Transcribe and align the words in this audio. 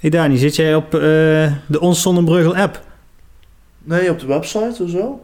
Hey 0.00 0.10
Dani, 0.10 0.36
zit 0.36 0.56
jij 0.56 0.74
op 0.74 0.94
eh, 0.94 1.00
de 1.66 1.80
Ons 1.80 2.02
Zonnebreugel 2.02 2.56
app? 2.56 2.80
Nee, 3.82 4.10
op 4.10 4.18
de 4.18 4.26
website 4.26 4.82
of 4.82 4.90
zo. 4.90 5.20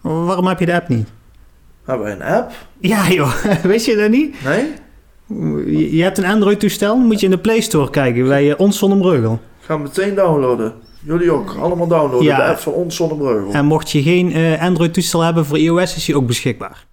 Waarom 0.00 0.46
heb 0.46 0.58
je 0.58 0.66
de 0.66 0.74
app 0.74 0.88
niet? 0.88 1.08
Hebben 1.84 2.10
een 2.10 2.22
app? 2.22 2.52
Ja 2.78 3.10
joh, 3.10 3.44
weet 3.62 3.84
je 3.84 3.96
dat 3.96 4.10
niet? 4.10 4.36
Nee? 4.44 4.72
Je 5.76 5.96
je 5.96 6.02
hebt 6.02 6.18
een 6.18 6.24
Android 6.24 6.60
toestel, 6.60 6.96
dan 6.96 7.06
moet 7.06 7.20
je 7.20 7.24
in 7.26 7.32
de 7.32 7.38
Play 7.38 7.60
Store 7.60 7.90
kijken 7.90 8.26
bij 8.26 8.50
eh, 8.50 8.60
Ons 8.60 8.78
Zonnebreugel. 8.78 9.40
We 9.66 9.78
meteen 9.78 10.14
downloaden. 10.14 10.72
Jullie 11.02 11.30
ook. 11.30 11.56
Allemaal 11.60 11.86
downloaden. 11.86 12.26
Ja. 12.26 12.36
De 12.36 12.42
app 12.42 12.58
van 12.58 12.72
ons 12.72 12.96
Zonnebreugel. 12.96 13.52
En 13.52 13.64
mocht 13.64 13.90
je 13.90 14.02
geen 14.02 14.32
eh, 14.32 14.62
Android 14.62 14.94
toestel 14.94 15.20
hebben 15.20 15.46
voor 15.46 15.58
iOS, 15.58 15.96
is 15.96 16.04
die 16.04 16.16
ook 16.16 16.26
beschikbaar. 16.26 16.86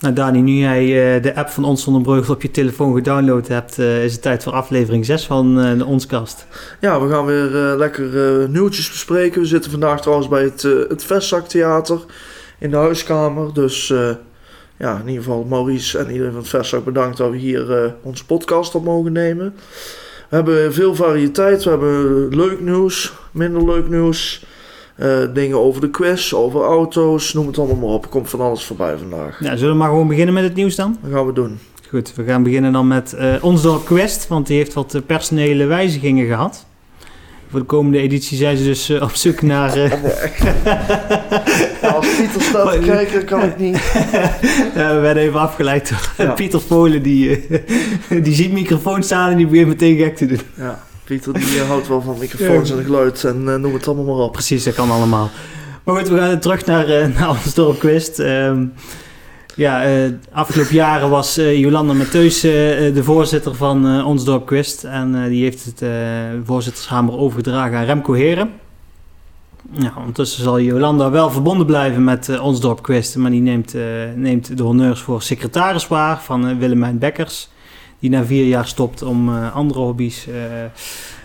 Nou 0.00 0.14
Dani, 0.14 0.40
nu 0.40 0.52
jij 0.52 1.16
eh, 1.16 1.22
de 1.22 1.34
app 1.34 1.48
van 1.48 1.64
Ons 1.64 1.82
Zonnebreugel 1.82 2.34
op 2.34 2.42
je 2.42 2.50
telefoon 2.50 2.94
gedownload 2.94 3.48
hebt, 3.48 3.78
eh, 3.78 4.04
is 4.04 4.12
het 4.12 4.22
tijd 4.22 4.42
voor 4.42 4.52
aflevering 4.52 5.04
6 5.04 5.26
van 5.26 5.60
eh, 5.60 5.78
de 5.78 5.84
Onskast. 5.84 6.46
Ja, 6.80 7.00
we 7.00 7.08
gaan 7.10 7.26
weer 7.26 7.76
lekker 7.76 8.08
nieuwtjes 8.48 8.90
bespreken. 8.90 9.40
We 9.40 9.46
zitten 9.46 9.70
vandaag 9.70 10.00
trouwens 10.00 10.28
bij 10.28 10.42
het, 10.42 10.62
het 10.62 11.04
Vestzaktheater 11.04 12.00
in 12.58 12.70
de 12.70 12.76
huiskamer. 12.76 13.54
Dus 13.54 13.88
ja, 14.76 14.98
in 15.00 15.08
ieder 15.08 15.22
geval 15.22 15.44
Maurice 15.44 15.98
en 15.98 16.10
iedereen 16.10 16.32
van 16.32 16.40
het 16.40 16.48
Vestzak 16.48 16.84
bedankt 16.84 17.16
dat 17.16 17.30
we 17.30 17.36
hier 17.36 17.94
onze 18.02 18.26
podcast 18.26 18.74
op 18.74 18.84
mogen 18.84 19.12
nemen. 19.12 19.54
We 20.28 20.36
hebben 20.36 20.72
veel 20.72 20.94
variëteit. 20.94 21.64
We 21.64 21.70
hebben 21.70 22.28
leuk 22.36 22.60
nieuws, 22.60 23.12
minder 23.30 23.64
leuk 23.64 23.88
nieuws. 23.88 24.44
Eh, 24.98 25.18
dingen 25.34 25.58
over 25.58 25.80
de 25.80 25.90
quiz, 25.90 26.32
over 26.32 26.62
auto's, 26.62 27.32
noem 27.32 27.46
het 27.46 27.58
allemaal 27.58 27.76
maar 27.76 27.88
op. 27.88 28.04
Er 28.04 28.10
komt 28.10 28.30
van 28.30 28.40
alles 28.40 28.64
voorbij 28.64 28.96
vandaag. 28.98 29.40
Ja, 29.40 29.56
zullen 29.56 29.72
we 29.72 29.78
maar 29.78 29.88
gewoon 29.88 30.08
beginnen 30.08 30.34
met 30.34 30.44
het 30.44 30.54
nieuws 30.54 30.74
dan? 30.74 30.98
Dat 31.02 31.12
gaan 31.12 31.26
we 31.26 31.32
doen. 31.32 31.58
Goed, 31.88 32.12
we 32.14 32.24
gaan 32.24 32.42
beginnen 32.42 32.72
dan 32.72 32.86
met 32.86 33.12
eh 33.12 33.34
Ons 33.40 33.62
Dorp 33.62 33.84
Quest, 33.84 34.28
want 34.28 34.46
die 34.46 34.56
heeft 34.56 34.74
wat 34.74 34.94
eh, 34.94 35.00
personele 35.06 35.64
wijzigingen 35.64 36.26
gehad. 36.26 36.66
Voor 37.50 37.60
de 37.60 37.66
komende 37.66 37.98
editie 37.98 38.36
zijn 38.36 38.56
ze 38.56 38.64
dus 38.64 38.90
op 38.90 39.14
zoek 39.14 39.42
naar... 39.42 39.78
Ja, 39.78 39.88
als 41.94 42.16
Pieter 42.16 42.40
staat 42.42 42.72
te 42.72 42.78
kijken, 42.78 43.24
kan 43.24 43.42
ik 43.42 43.58
niet. 43.58 43.76
ja, 44.74 44.94
we 44.94 45.00
werden 45.00 45.22
even 45.22 45.40
afgeleid 45.40 45.88
door 45.88 46.26
Ja. 46.26 46.32
Pieter 46.32 46.60
Polen, 46.60 47.02
die, 47.02 47.46
die 48.22 48.34
ziet 48.34 48.52
microfoon 48.52 49.02
staan 49.02 49.30
en 49.30 49.36
die 49.36 49.46
begint 49.46 49.68
meteen 49.68 49.96
gek 49.96 50.16
te 50.16 50.26
doen. 50.26 50.40
Ja, 50.54 50.86
Pieter 51.08 51.32
die 51.32 51.60
eh, 51.60 51.68
houdt 51.68 51.88
wel 51.88 52.00
van 52.00 52.16
microfoons 52.18 52.70
en 52.70 52.84
geluid 52.84 53.24
en 53.24 53.48
eh, 53.48 53.54
noem 53.54 53.74
het 53.74 53.86
allemaal 53.86 54.04
maar 54.04 54.24
op. 54.24 54.32
Precies, 54.32 54.64
dat 54.64 54.74
kan 54.74 54.90
allemaal. 54.90 55.30
Maar 55.84 55.96
goed, 55.96 56.08
we 56.08 56.18
gaan 56.18 56.38
terug 56.40 56.64
naar, 56.66 56.88
eh 56.88 57.06
naar 57.18 57.28
Ons 57.28 57.54
Dorp 57.54 57.78
Quest. 57.78 58.18
Ehm, 58.18 58.64
ja, 59.54 59.84
eh 59.84 60.12
afgelopen 60.32 60.74
jaren 60.74 61.10
was 61.10 61.34
Jolanda 61.34 61.92
Mateus 61.92 62.36
eh, 62.44 62.50
de 62.94 63.00
voorzitter 63.02 63.54
van 63.54 63.86
eh, 63.86 64.06
Ons 64.06 64.24
Dorp 64.24 64.46
Quest. 64.46 64.84
En 64.84 65.14
eh, 65.22 65.28
die 65.28 65.42
heeft 65.42 65.64
het 65.64 65.82
eh 65.82 65.90
voorzittershamer 66.44 67.18
overgedragen 67.18 67.78
aan 67.78 67.84
Remco 67.84 68.12
Heren. 68.12 68.50
Ja, 69.72 69.92
ondertussen 69.96 70.42
zal 70.42 70.60
Jolanda 70.60 71.10
wel 71.10 71.30
verbonden 71.30 71.66
blijven 71.66 72.04
met 72.04 72.28
eh, 72.28 72.44
Ons 72.44 72.60
Dorp 72.60 72.82
Quest. 72.82 73.16
Maar 73.16 73.30
die 73.30 73.40
neemt, 73.40 73.74
eh, 73.74 73.82
neemt 74.14 74.56
de 74.56 74.62
honneurs 74.62 75.00
voor 75.00 75.22
secretaris 75.22 75.88
waar 75.88 76.22
van 76.22 76.58
Willemijn 76.58 76.98
Bekkers. 76.98 77.48
Die 77.98 78.10
na 78.10 78.24
vier 78.24 78.44
jaar 78.44 78.66
stopt 78.66 79.02
om 79.02 79.28
eh, 79.28 79.54
andere 79.54 79.80
hobby's 79.80 80.26
eh, 80.26 80.64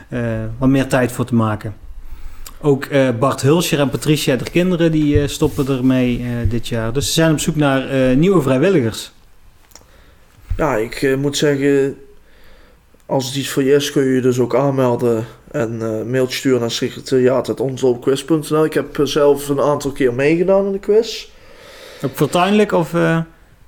eh, 0.09 0.43
wat 0.57 0.69
meer 0.69 0.87
tijd 0.87 1.11
voor 1.11 1.25
te 1.25 1.35
maken. 1.35 1.75
Ook 2.61 2.87
Bart 3.19 3.41
Hulscher 3.41 3.79
en 3.79 3.89
Patricia, 3.89 4.35
de 4.35 4.49
kinderen, 4.51 4.91
die 4.91 5.27
stoppen 5.27 5.67
ermee 5.67 6.25
dit 6.47 6.67
jaar. 6.67 6.93
Dus 6.93 7.07
ze 7.07 7.13
zijn 7.13 7.31
op 7.31 7.39
zoek 7.39 7.55
naar 7.55 8.15
nieuwe 8.15 8.41
vrijwilligers. 8.41 9.11
Ja, 10.57 10.75
ik 10.75 11.15
moet 11.17 11.37
zeggen, 11.37 11.97
als 13.05 13.25
het 13.25 13.35
iets 13.35 13.49
voor 13.49 13.63
je 13.63 13.73
is, 13.73 13.91
kun 13.91 14.03
je 14.03 14.13
je 14.13 14.21
dus 14.21 14.39
ook 14.39 14.55
aanmelden 14.55 15.25
en 15.51 15.77
mailtje 16.09 16.37
sturen 16.37 16.59
naar 16.59 16.71
secretariaat.onzeopquiz.nl. 16.71 18.65
Ik 18.65 18.73
heb 18.73 18.99
zelf 19.03 19.49
een 19.49 19.61
aantal 19.61 19.91
keer 19.91 20.13
meegedaan 20.13 20.65
in 20.65 20.71
de 20.71 20.79
quiz. 20.79 21.27
Ook 22.03 22.15
fortuinlijk 22.15 22.71
of... 22.71 22.93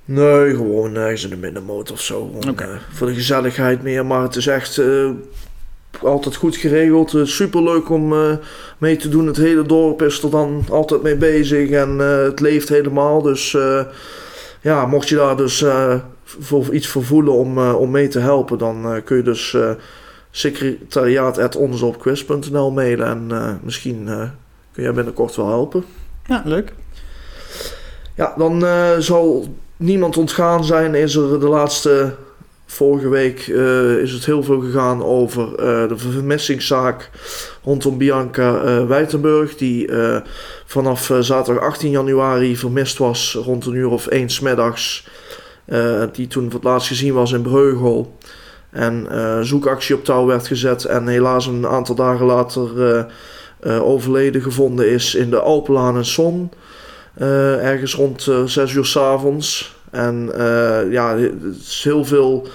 Nee, 0.08 0.50
gewoon 0.50 0.94
ergens 0.94 1.24
in 1.24 1.30
de 1.30 1.36
middenmoot 1.36 1.92
of 1.92 2.00
zo. 2.00 2.30
Gewoon, 2.40 2.58
eh, 2.58 2.68
voor 2.92 3.06
de 3.06 3.14
gezelligheid 3.14 3.82
meer, 3.82 4.06
maar 4.06 4.22
het 4.22 4.36
is 4.36 4.46
echt 4.46 4.78
eh, 4.78 5.10
altijd 6.02 6.36
goed 6.36 6.56
geregeld. 6.56 7.10
Super 7.10 7.28
superleuk 7.28 7.90
om 7.90 8.12
eh, 8.12 8.32
mee 8.78 8.96
te 8.96 9.08
doen. 9.08 9.26
Het 9.26 9.36
hele 9.36 9.66
dorp 9.66 10.02
is 10.02 10.22
er 10.22 10.30
dan 10.30 10.64
altijd 10.70 11.02
mee 11.02 11.16
bezig 11.16 11.70
en 11.70 12.00
eh, 12.00 12.22
het 12.22 12.40
leeft 12.40 12.68
helemaal. 12.68 13.22
Dus 13.22 13.54
eh, 13.54 13.80
ja, 14.60 14.86
mocht 14.86 15.08
je 15.08 15.16
daar 15.16 15.36
dus 15.36 15.62
eh, 15.62 15.94
voor 16.24 16.74
iets 16.74 16.88
voor 16.88 17.04
voelen 17.04 17.32
om, 17.32 17.58
eh, 17.58 17.74
om 17.80 17.90
mee 17.90 18.08
te 18.08 18.18
helpen, 18.18 18.58
dan 18.58 18.92
eh, 18.94 19.02
kun 19.04 19.16
je 19.16 19.22
dus 19.22 19.52
uh, 19.52 19.70
secretariaat.onderzoopquiz.nl 20.30 22.70
mailen 22.70 23.06
en 23.06 23.26
eh, 23.30 23.52
misschien 23.62 24.08
eh, 24.08 24.22
kun 24.72 24.82
jij 24.82 24.92
binnenkort 24.92 25.36
wel 25.36 25.48
helpen. 25.48 25.84
ja, 26.26 26.42
leuk. 26.44 26.72
Ja, 28.14 28.34
dan 28.36 28.64
eh, 28.66 28.90
zal 28.98 29.46
niemand 29.76 30.16
ontgaan 30.16 30.64
zijn. 30.64 30.94
Is 30.94 31.14
er 31.14 31.40
de 31.40 31.48
laatste 31.48 32.14
vorige 32.66 33.08
week 33.08 33.48
eh, 33.48 33.96
is 33.96 34.12
het 34.12 34.24
heel 34.24 34.42
veel 34.42 34.60
gegaan 34.60 35.04
over 35.04 35.54
eh, 35.54 35.88
de 35.88 35.96
vermissingszaak 35.96 37.10
rondom 37.62 37.98
Bianca 37.98 38.62
eh 38.62 38.86
Wijtenburg. 38.86 39.56
Die 39.56 39.88
vanaf 40.66 41.12
zaterdag 41.20 41.64
18 41.64 41.90
januari 41.90 42.56
vermist 42.56 42.98
was 42.98 43.38
rond 43.44 43.66
een 43.66 43.74
uur 43.74 43.90
of 43.90 44.06
één 44.06 44.30
smiddags. 44.30 45.08
die 46.12 46.26
toen 46.26 46.44
voor 46.44 46.60
het 46.60 46.64
laatst 46.64 46.88
gezien 46.88 47.14
was 47.14 47.32
in 47.32 47.42
Breugel. 47.42 48.16
En 48.70 49.06
zoekactie 49.42 49.94
op 49.94 50.04
touw 50.04 50.26
werd 50.26 50.46
gezet. 50.46 50.84
En 50.84 51.08
helaas 51.08 51.46
een 51.46 51.66
aantal 51.66 51.94
dagen 51.94 52.26
later 52.26 53.06
overleden 53.62 54.42
gevonden 54.42 54.90
is 54.90 55.14
in 55.14 55.30
de 55.30 55.40
Alpenlaan 55.40 55.96
en 55.96 56.04
Son. 56.04 56.50
Eh, 57.16 57.66
ergens 57.66 57.94
rond 57.94 58.26
eh 58.26 58.44
6 58.44 58.72
uur 58.74 58.84
s 58.84 58.96
avonds. 58.96 59.74
En 59.90 60.30
eh, 60.34 60.92
ja, 60.92 61.14
is 61.58 61.80
heel 61.84 62.04
veel 62.04 62.48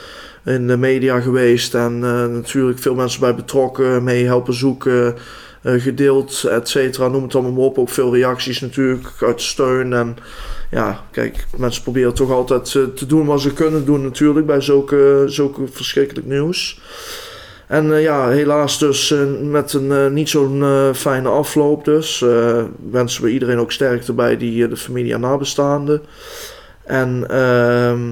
in 0.46 0.68
de 0.68 0.78
media 0.78 1.20
geweest. 1.20 1.76
En 1.76 2.00
natuurlijk 2.34 2.80
veel 2.80 2.96
mensen 2.96 3.20
bij 3.20 3.36
betrokken, 3.36 4.04
mee 4.04 4.26
helpen 4.26 4.54
zoeken, 4.54 5.16
gedeeld, 5.64 6.44
et 6.44 6.70
cetera. 6.70 7.08
Noem 7.08 7.24
het 7.24 7.36
allemaal 7.36 7.66
op. 7.66 7.78
Ook 7.78 7.90
veel 7.90 8.14
reacties 8.16 8.60
natuurlijk 8.60 9.08
uit 9.20 9.42
steun. 9.42 9.94
En 9.94 10.18
ja, 10.72 11.04
kijk, 11.12 11.46
mensen 11.58 11.84
proberen 11.84 12.14
toch 12.14 12.32
altijd 12.32 12.72
te 12.72 13.06
doen 13.08 13.26
wat 13.26 13.42
ze 13.42 13.54
kunnen 13.54 13.86
doen 13.86 14.02
natuurlijk 14.02 14.46
bij 14.46 14.62
zulke, 14.62 15.24
zulke 15.26 15.62
verschrikkelijk 15.72 16.28
nieuws. 16.28 16.82
En 17.72 17.94
eh, 17.94 18.02
ja, 18.02 18.30
helaas 18.30 18.80
dus 18.80 19.12
eh, 19.12 19.20
met 19.42 19.74
een 19.74 19.92
eh, 19.92 20.08
niet 20.08 20.30
zo'n 20.30 20.64
fijne 20.96 21.30
afloop 21.30 21.86
dus. 21.86 22.26
Wensen 22.92 23.24
we 23.24 23.30
iedereen 23.30 23.58
ook 23.58 23.72
sterkte 23.72 24.14
bij 24.14 24.38
die, 24.38 24.68
de 24.68 24.78
familie 24.78 25.14
en 25.14 25.20
nabestaanden. 25.20 26.02
En 26.84 27.26
ehm, 27.30 28.12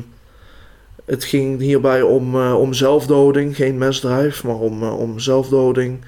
het 1.06 1.24
ging 1.24 1.60
hierbij 1.60 2.02
om, 2.02 2.36
om 2.36 2.74
zelfdoding, 2.74 3.56
geen 3.56 3.78
mesdrijf, 3.78 4.44
maar 4.44 4.56
om, 4.56 4.84
om 4.84 5.20
zelfdoding. 5.20 6.00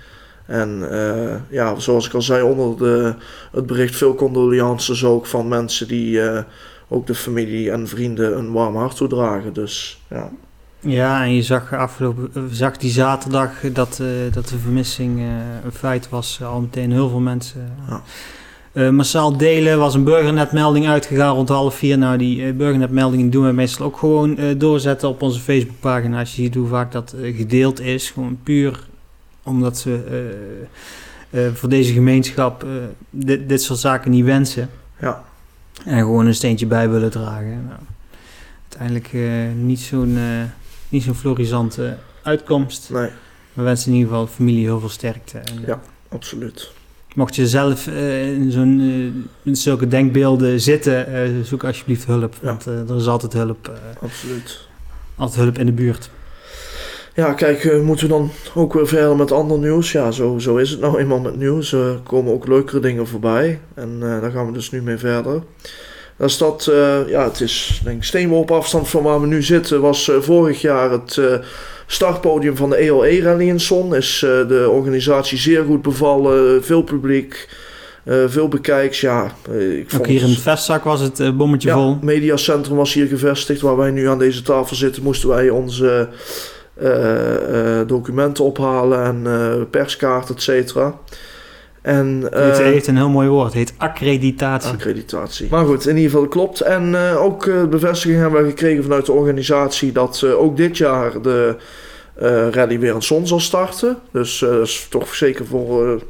En 0.46 0.88
eh, 0.92 1.36
ja, 1.50 1.80
zoals 1.80 2.08
ik 2.08 2.14
al 2.14 2.22
zei, 2.22 2.44
onder 2.44 2.78
de, 2.78 3.14
het 3.52 3.66
bericht 3.66 3.96
veel 3.96 4.16
condolences 4.16 5.06
ook 5.06 5.26
van 5.26 5.48
mensen 5.48 5.88
die 5.88 6.22
ook 6.88 7.08
de 7.08 7.16
familie 7.16 7.72
en 7.72 7.88
vrienden 7.88 8.38
een 8.38 8.52
warm 8.52 8.76
hart 8.76 8.96
toedragen. 8.96 9.54
Dus 9.54 10.02
ja. 10.10 10.32
Ja, 10.84 11.24
en 11.24 11.34
je 11.34 11.44
zag, 11.44 11.74
afgelopen, 11.74 12.30
eh, 12.34 12.42
zag 12.52 12.78
die 12.78 12.92
zaterdag 12.92 13.52
dat, 13.74 14.00
eh, 14.00 14.08
dat 14.34 14.48
de 14.48 14.58
vermissing 14.58 15.20
eh, 15.20 15.26
een 15.64 15.72
feit 15.72 16.10
was. 16.10 16.44
al 16.44 16.62
meteen 16.62 16.92
heel 16.92 17.10
veel 17.10 17.20
mensen 17.20 17.74
Ja. 18.74 18.92
massaal 18.92 19.38
delen. 19.38 19.78
was 19.78 19.94
een 19.94 20.04
burgernetmelding 20.04 20.88
uitgegaan 20.88 21.36
rond 21.36 21.50
half 21.50 21.76
vier. 21.76 21.98
Nou, 21.98 22.18
die 22.18 22.54
burgernetmeldingen 22.54 23.30
doen 23.30 23.46
we 23.46 23.52
meestal 23.52 23.86
ook 23.86 23.98
gewoon 23.98 24.38
doorzetten 24.58 25.10
op 25.10 25.22
onze 25.22 25.40
Facebookpagina. 25.40 26.20
Als 26.20 26.36
je 26.36 26.42
ziet 26.42 26.56
hoe 26.56 26.68
vaak 26.68 26.92
dat 26.92 27.16
gedeeld 27.22 27.80
is. 27.80 28.10
Gewoon 28.10 28.40
puur 28.44 28.80
omdat 29.44 29.88
eh, 31.30 31.48
voor 31.54 31.70
deze 31.70 31.94
gemeenschap 31.94 32.66
dit, 33.10 33.50
dit 33.50 33.62
soort 33.62 33.80
zaken 33.80 34.12
niet 34.12 34.26
wensen. 34.26 34.70
Ja. 35.00 35.24
En 35.86 35.98
gewoon 35.98 36.26
een 36.26 36.36
steentje 36.36 36.66
bij 36.66 36.90
willen 36.90 37.12
dragen. 37.12 37.66
Nou, 37.68 37.80
uiteindelijk 38.70 39.14
niet 39.56 39.80
zo'n 39.80 40.18
niet 40.92 41.04
zo'n 41.04 41.16
florisante 41.16 41.98
uitkomst. 42.24 42.90
Nee, 42.90 43.10
We 43.54 43.62
wensen 43.62 43.92
in 43.92 43.98
ieder 43.98 44.12
geval 44.12 44.28
familie 44.28 44.66
heel 44.66 44.80
veel 44.80 44.90
sterkte. 44.90 45.38
En, 45.38 45.58
eh, 45.62 45.68
Ja. 45.68 45.82
absoluut. 46.10 46.72
Mocht 47.16 47.36
je 47.36 47.48
zelf 47.48 47.88
eh, 47.88 48.32
in, 48.34 48.52
zo'n, 48.52 48.80
eh, 48.80 49.50
in 49.50 49.56
zulke 49.56 49.88
denkbeelden 49.88 50.62
zitten, 50.62 51.08
eh, 51.08 51.30
zoek 51.44 51.64
alsjeblieft 51.64 52.06
hulp. 52.06 52.34
Ja. 52.42 52.48
Want 52.48 52.68
eh, 52.68 52.90
er 52.90 52.96
is 52.96 53.08
altijd 53.08 53.34
hulp, 53.34 53.68
eh, 53.68 54.04
Absoluut. 54.04 54.68
altijd 55.16 55.40
hulp 55.44 55.58
in 55.58 55.66
de 55.66 55.72
buurt. 55.72 56.10
Ja, 57.16 57.34
kijk, 57.34 57.64
eh, 57.66 57.82
moeten 57.82 58.08
we 58.08 58.14
dan 58.14 58.32
ook 58.56 58.74
weer 58.74 58.88
verder 58.88 59.16
met 59.16 59.32
ander 59.32 59.58
nieuws? 59.60 59.92
Ja, 59.92 60.12
zo, 60.12 60.38
zo 60.40 60.56
is 60.58 60.70
het 60.70 60.80
nou 60.80 61.00
eenmaal 61.00 61.20
met 61.20 61.36
nieuws. 61.36 61.72
Er 61.74 62.00
komen 62.04 62.34
ook 62.34 62.48
leukere 62.48 62.80
dingen 62.80 63.08
voorbij. 63.08 63.60
En 63.74 63.98
eh, 64.02 64.22
daar 64.22 64.32
gaan 64.32 64.46
we 64.46 64.52
dus 64.54 64.72
nu 64.72 64.82
mee 64.82 64.98
verder. 64.98 65.44
Is 66.20 66.38
dat, 66.38 66.68
eh, 66.68 67.08
ja, 67.10 67.24
het 67.24 67.42
is 67.42 67.82
denk 67.84 67.98
ik 67.98 68.04
steenworp 68.04 68.52
afstand 68.52 68.90
van 68.90 69.04
waar 69.04 69.22
we 69.22 69.28
nu 69.28 69.44
zitten. 69.44 69.82
Was 69.82 70.10
eh, 70.10 70.16
vorig 70.20 70.62
jaar 70.62 70.92
het 70.92 71.18
eh, 71.18 71.34
startpodium 71.88 72.56
van 72.56 72.70
de 72.70 72.76
ELE 72.76 73.22
Rally 73.22 73.48
in 73.48 73.60
Son. 73.60 73.96
Is 73.96 74.20
de 74.48 74.68
organisatie 74.72 75.38
zeer 75.38 75.64
goed 75.64 75.82
bevallen. 75.82 76.64
Veel 76.64 76.82
publiek, 76.82 77.50
veel 78.28 78.48
bekijks. 78.48 79.02
Ja, 79.02 79.26
ik 79.52 79.90
vond 79.90 80.02
Ook 80.02 80.08
hier 80.08 80.18
in 80.22 80.26
het- 80.26 80.34
het 80.34 80.42
vestzak 80.44 80.84
was 80.84 81.02
het 81.02 81.38
bommetje 81.38 81.68
ja, 81.68 81.76
vol. 81.76 81.98
mediacentrum 82.02 82.76
was 82.78 82.94
hier 82.94 83.08
gevestigd. 83.08 83.62
Waar 83.62 83.78
wij 83.78 83.92
nu 83.92 84.08
aan 84.10 84.20
deze 84.20 84.42
tafel 84.42 84.76
zitten, 84.76 85.04
moesten 85.04 85.30
wij 85.30 85.50
onze 85.50 86.08
documenten 87.88 88.44
ophalen 88.44 89.04
en 89.04 89.68
perskaart, 89.70 90.30
et 90.30 90.42
cetera. 90.42 90.96
En, 91.82 92.22
Het 92.22 92.34
eh, 92.34 92.58
heeft 92.58 92.88
een 92.88 92.96
heel 92.96 93.10
mooi 93.10 93.28
woord. 93.28 93.46
Het 93.46 93.54
heet 93.54 93.74
accreditatie. 93.78 94.72
accreditatie. 94.72 95.48
Maar 95.50 95.66
goed, 95.66 95.88
in 95.88 95.96
ieder 95.96 96.12
geval 96.12 96.28
klopt. 96.28 96.62
En 96.62 96.96
eh, 96.96 97.24
ook 97.24 97.46
eh, 97.46 97.66
bevestiging 97.66 98.20
hebben 98.20 98.44
we 98.44 98.50
gekregen 98.50 98.84
vanuit 98.84 99.06
de 99.06 99.12
organisatie 99.12 99.92
dat 99.92 100.24
ook 100.24 100.58
dit 100.58 100.78
jaar 100.78 101.22
de 101.22 101.56
rally 102.52 102.80
weer 102.80 102.96
een 102.96 103.04
zon 103.04 103.28
zal 103.28 103.40
starten. 103.40 103.98
Dus 104.12 104.40
dat 104.40 104.68
is 104.68 104.88
toch 104.90 105.16
zeker 105.16 105.46
voor 105.46 105.88
eh 105.88 106.02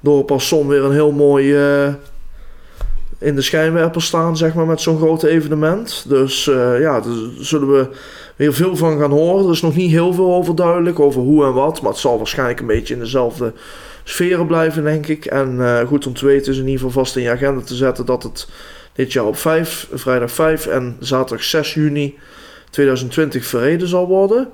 Dorp 0.00 0.30
als 0.30 0.48
Zon 0.48 0.68
weer 0.68 0.84
een 0.84 0.92
heel 0.92 1.12
mooi 1.12 1.54
in 3.18 3.34
de 3.34 3.42
schijnwerper 3.42 4.02
staan, 4.02 4.36
zeg 4.36 4.54
maar, 4.54 4.66
met 4.66 4.80
zo'n 4.80 4.98
groot 4.98 5.22
evenement. 5.22 6.04
Dus 6.08 6.44
ja, 6.78 7.00
daar 7.00 7.14
zullen 7.38 7.72
we 7.72 7.88
weer 8.36 8.54
veel 8.54 8.76
van 8.76 8.98
gaan 8.98 9.10
horen. 9.10 9.44
Er 9.44 9.50
is 9.50 9.62
nog 9.62 9.76
niet 9.76 9.90
heel 9.90 10.12
veel 10.12 10.34
over 10.34 10.54
duidelijk, 10.54 11.00
over 11.00 11.20
hoe 11.20 11.44
en 11.44 11.52
wat. 11.52 11.82
Maar 11.82 11.90
het 11.90 12.00
zal 12.00 12.16
waarschijnlijk 12.16 12.60
een 12.60 12.66
beetje 12.66 12.94
in 12.94 13.00
dezelfde 13.00 13.52
sferen 14.08 14.46
blijven, 14.46 14.84
denk 14.84 15.06
ik. 15.06 15.24
En 15.24 15.60
eh, 15.60 15.86
goed 15.86 16.06
om 16.06 16.14
te 16.14 16.26
weten 16.26 16.52
is 16.52 16.58
in 16.58 16.66
ieder 16.66 16.80
geval 16.80 17.04
vast 17.04 17.16
in 17.16 17.22
je 17.22 17.30
agenda 17.30 17.60
te 17.60 17.74
zetten 17.74 18.06
dat 18.06 18.22
het 18.22 18.48
dit 18.92 19.12
jaar 19.12 19.24
op 19.24 19.36
5, 19.36 19.88
vrijdag 19.92 20.30
5 20.30 20.66
en 20.66 20.96
zaterdag 21.00 21.44
6 21.44 21.74
juni 21.74 22.18
2020 22.70 23.46
verreden 23.46 23.88
zal 23.88 24.06
worden. 24.06 24.48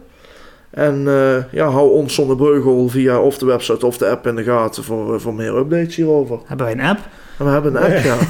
En 0.71 1.05
eh, 1.07 1.53
ja, 1.53 1.69
hou 1.69 1.91
ons 1.91 2.15
zonder 2.15 2.37
Breugel 2.37 2.89
via 2.89 3.21
of 3.21 3.39
de 3.39 3.47
website 3.47 3.87
of 3.87 3.99
de 3.99 4.07
app 4.07 4.27
in 4.27 4.37
de 4.37 4.43
gaten 4.43 4.85
voor, 4.85 5.15
eh, 5.15 5.21
voor 5.21 5.35
meer 5.35 5.57
updates 5.57 5.97
hierover. 5.97 6.39
Hebben 6.47 6.67
wij 6.67 6.75
een 6.75 6.85
app? 6.85 7.01
En 7.39 7.45
we 7.45 7.51
hebben 7.51 7.75
een 7.75 7.83
app, 7.83 8.05
ja. 8.05 8.17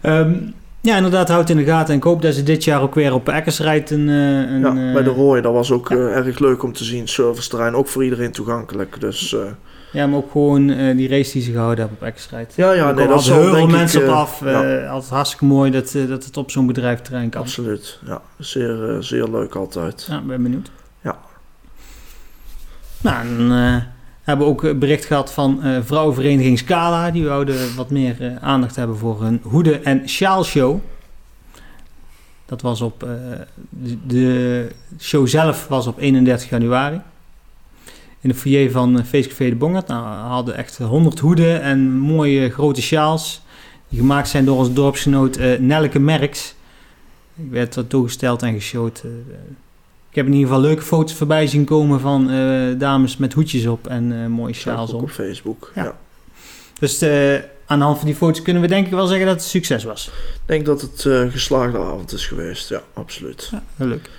Ehm, 0.00 0.34
ja, 0.80 0.96
inderdaad, 0.96 1.28
houd 1.28 1.50
in 1.50 1.56
de 1.56 1.64
gaten. 1.64 1.90
En 1.90 1.96
ik 1.96 2.02
hoop 2.02 2.22
dat 2.22 2.34
ze 2.34 2.42
dit 2.42 2.64
jaar 2.64 2.82
ook 2.82 2.94
weer 2.94 3.14
op 3.14 3.28
Eckers 3.28 3.60
rijdt. 3.60 3.90
Een, 3.90 4.08
een, 4.08 4.60
ja 4.60 4.92
bij 4.92 5.02
de 5.02 5.10
Rooi, 5.10 5.42
dat 5.42 5.52
was 5.52 5.72
ook 5.72 5.88
ja. 5.88 5.96
erg 5.96 6.38
leuk 6.38 6.62
om 6.62 6.72
te 6.72 6.84
zien. 6.84 7.08
Serviceterrein, 7.08 7.74
ook 7.74 7.88
voor 7.88 8.04
iedereen 8.04 8.32
toegankelijk. 8.32 9.00
Dus 9.00 9.36
ja, 9.92 10.06
maar 10.06 10.18
ook 10.18 10.30
gewoon 10.30 10.70
eh, 10.70 10.96
die 10.96 11.08
race 11.08 11.32
die 11.32 11.42
ze 11.42 11.50
gehouden 11.52 11.78
hebben 11.88 12.08
op 12.08 12.14
rijdt. 12.30 12.54
ja, 12.54 12.72
ja, 12.72 12.92
nee, 12.92 13.06
dat 13.06 13.24
heel 13.24 13.42
veel 13.42 13.56
ik... 13.56 13.70
mensen 13.70 14.02
op 14.02 14.08
eh, 14.08 14.14
af. 14.16 14.42
eh, 14.42 14.90
Altijd 14.90 15.12
hartstikke 15.12 15.44
mooi 15.44 15.70
dat, 15.70 15.94
dat 16.08 16.24
het 16.24 16.36
op 16.36 16.50
zo'n 16.50 16.66
bedrijfterrein 16.66 17.28
kan. 17.30 17.40
absoluut, 17.40 17.98
ja. 18.06 18.22
Zeer, 18.38 18.96
zeer 19.02 19.28
leuk 19.28 19.54
altijd. 19.54 20.06
Ja, 20.10 20.20
ben 20.20 20.42
benieuwd. 20.42 20.70
Ja. 21.00 21.18
Nou, 23.00 23.36
dan 23.36 23.50
hebben 24.22 24.46
we 24.46 24.52
ook 24.52 24.78
bericht 24.78 25.04
gehad 25.04 25.32
van 25.32 25.60
vrouwenvereniging 25.84 26.58
Scala. 26.58 27.10
Die 27.10 27.24
wouden 27.24 27.76
wat 27.76 27.90
meer 27.90 28.38
aandacht 28.40 28.76
hebben 28.76 28.96
voor 28.96 29.22
een 29.22 29.40
hoeden- 29.42 29.84
en 29.84 30.08
sjaalshow. 30.08 30.78
Dat 32.46 32.60
was 32.60 32.80
op... 32.80 33.06
de 34.06 34.68
show 34.98 35.26
zelf 35.26 35.66
was 35.68 35.86
op 35.86 35.98
31 35.98 36.48
januari. 36.50 37.00
In 38.20 38.28
de 38.28 38.34
foyer 38.34 38.70
van 38.70 38.98
eh, 38.98 39.04
Feestcafé 39.04 39.48
de 39.48 39.54
Bongert. 39.54 39.86
Nou, 39.86 40.02
we 40.02 40.08
hadden 40.28 40.56
echt 40.56 40.78
100 40.78 41.18
hoeden 41.18 41.62
en 41.62 41.90
mooie 41.90 42.50
grote 42.50 42.82
sjaals. 42.82 43.42
Die 43.88 43.98
gemaakt 43.98 44.28
zijn 44.28 44.44
door 44.44 44.56
ons 44.58 44.72
dorpsgenoot 44.72 45.36
eh 45.36 45.58
Nelke 45.58 45.98
Merks. 45.98 46.54
Ik 47.36 47.50
werd 47.50 47.76
er 47.76 47.86
toegesteld 47.86 48.42
en 48.42 48.52
geshowd. 48.54 49.00
eh, 49.04 49.10
ik 50.10 50.14
heb 50.14 50.26
in 50.26 50.32
ieder 50.32 50.48
geval 50.48 50.62
leuke 50.62 50.82
foto's 50.82 51.14
voorbij 51.14 51.46
zien 51.46 51.64
komen 51.64 52.00
van 52.00 52.26
dames 52.78 53.16
met 53.16 53.32
hoedjes 53.32 53.66
op 53.66 53.86
en 53.86 54.30
mooie 54.30 54.54
sjaals 54.54 54.92
om. 54.92 55.02
op 55.02 55.10
Facebook. 55.10 55.72
Ja. 55.74 55.84
Ja. 55.84 55.98
Dus 56.80 57.02
aan 57.66 57.78
de 57.78 57.84
hand 57.84 57.96
van 57.98 58.06
die 58.06 58.14
foto's 58.16 58.42
kunnen 58.42 58.62
we 58.62 58.68
denk 58.68 58.86
ik 58.86 58.92
wel 58.92 59.06
zeggen 59.06 59.26
dat 59.26 59.34
het 59.34 59.44
een 59.44 59.50
succes 59.50 59.84
was. 59.84 60.06
Ik 60.06 60.40
denk 60.46 60.66
dat 60.66 60.80
het 60.80 61.06
eh 61.06 61.30
geslaagde 61.30 61.78
avond 61.78 62.12
is 62.12 62.26
geweest. 62.26 62.68
Ja, 62.68 62.82
absoluut. 62.94 63.48
Ja, 63.52 63.62
leuk. 63.76 64.10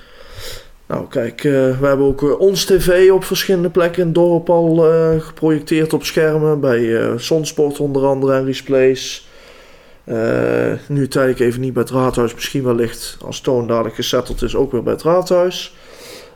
Nou, 0.89 1.07
kijk, 1.07 1.44
eh, 1.44 1.51
we 1.51 1.88
hebben 1.88 2.06
ook 2.06 2.24
eh, 2.24 2.39
ons 2.39 2.65
tv 2.65 3.12
op 3.12 3.24
verschillende 3.24 3.69
plekken 3.69 4.01
in 4.01 4.07
het 4.07 4.15
dorp 4.15 4.50
al 4.50 4.91
eh, 4.91 5.19
geprojecteerd 5.19 5.94
op 5.94 6.03
schermen. 6.03 6.59
Bij 6.59 7.13
Zonsport 7.18 7.80
onder 7.80 8.06
andere 8.06 8.33
en 8.33 8.45
Resplays. 8.45 9.27
Nu 10.88 11.07
tijdelijk 11.07 11.39
even 11.39 11.62
niet 11.62 11.74
bij 11.74 11.81
het 11.81 11.91
raadhuis. 11.91 12.33
Misschien 12.33 12.63
wellicht 12.63 13.18
als 13.25 13.41
Toon 13.41 13.68
dadelijk 13.68 13.95
gesetteld 13.95 14.41
is 14.41 14.56
ook 14.56 14.71
weer 14.71 14.83
bij 14.83 14.94
het 14.94 15.01
raadhuis. 15.01 15.75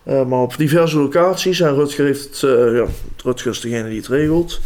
Maar 0.03 0.41
op 0.41 0.57
diverse 0.57 0.97
locaties. 0.97 1.59
En 1.59 1.75
Rutger 1.75 2.05
heeft 2.05 2.39
ja, 2.39 2.85
Rutger 3.23 3.51
is 3.51 3.61
degene 3.61 3.89
die 3.89 3.97
het 3.97 4.07
regelt. 4.07 4.59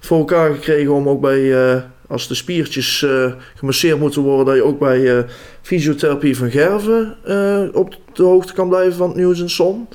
Voor 0.00 0.18
elkaar 0.18 0.54
gekregen 0.54 0.92
om 0.92 1.08
ook 1.08 1.20
bij, 1.20 1.82
als 2.08 2.28
de 2.28 2.34
spiertjes 2.34 3.02
eh, 3.02 3.32
gemasseerd 3.54 3.98
moeten 3.98 4.22
worden, 4.22 4.46
dat 4.46 4.54
je 4.54 4.64
ook 4.64 4.78
bij 4.78 5.18
eh, 5.18 5.24
fysiotherapie 5.62 6.36
van 6.36 6.50
Gerven 6.50 7.16
eh, 7.24 7.62
op 7.72 7.96
de 8.12 8.22
hoogte 8.22 8.52
kan 8.52 8.68
blijven 8.68 8.94
van 8.94 9.08
het 9.08 9.16
nieuws 9.16 9.40
en 9.40 9.50
som. 9.50 9.88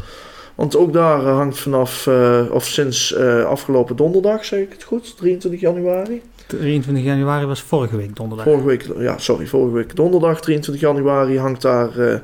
Want 0.56 0.76
ook 0.76 0.94
daar 0.94 1.22
hangt 1.22 1.60
vanaf, 1.60 2.10
of 2.52 2.66
sinds 2.66 3.16
afgelopen 3.46 3.96
donderdag, 3.96 4.46
zeg 4.46 4.60
ik 4.60 4.72
het 4.72 4.84
goed, 4.84 5.18
23 5.18 5.62
januari. 5.62 6.22
23 6.48 7.04
januari 7.04 7.46
was 7.46 7.62
vorige 7.62 7.98
week 7.98 8.16
donderdag. 8.16 8.48
Vorige 8.48 8.66
week, 8.66 8.86
ja, 8.98 9.18
sorry, 9.18 9.46
vorige 9.46 9.74
week 9.74 9.96
donderdag, 9.96 10.42
23 10.42 10.84
januari, 10.84 11.38
hangt 11.38 11.62
daar 11.62 12.22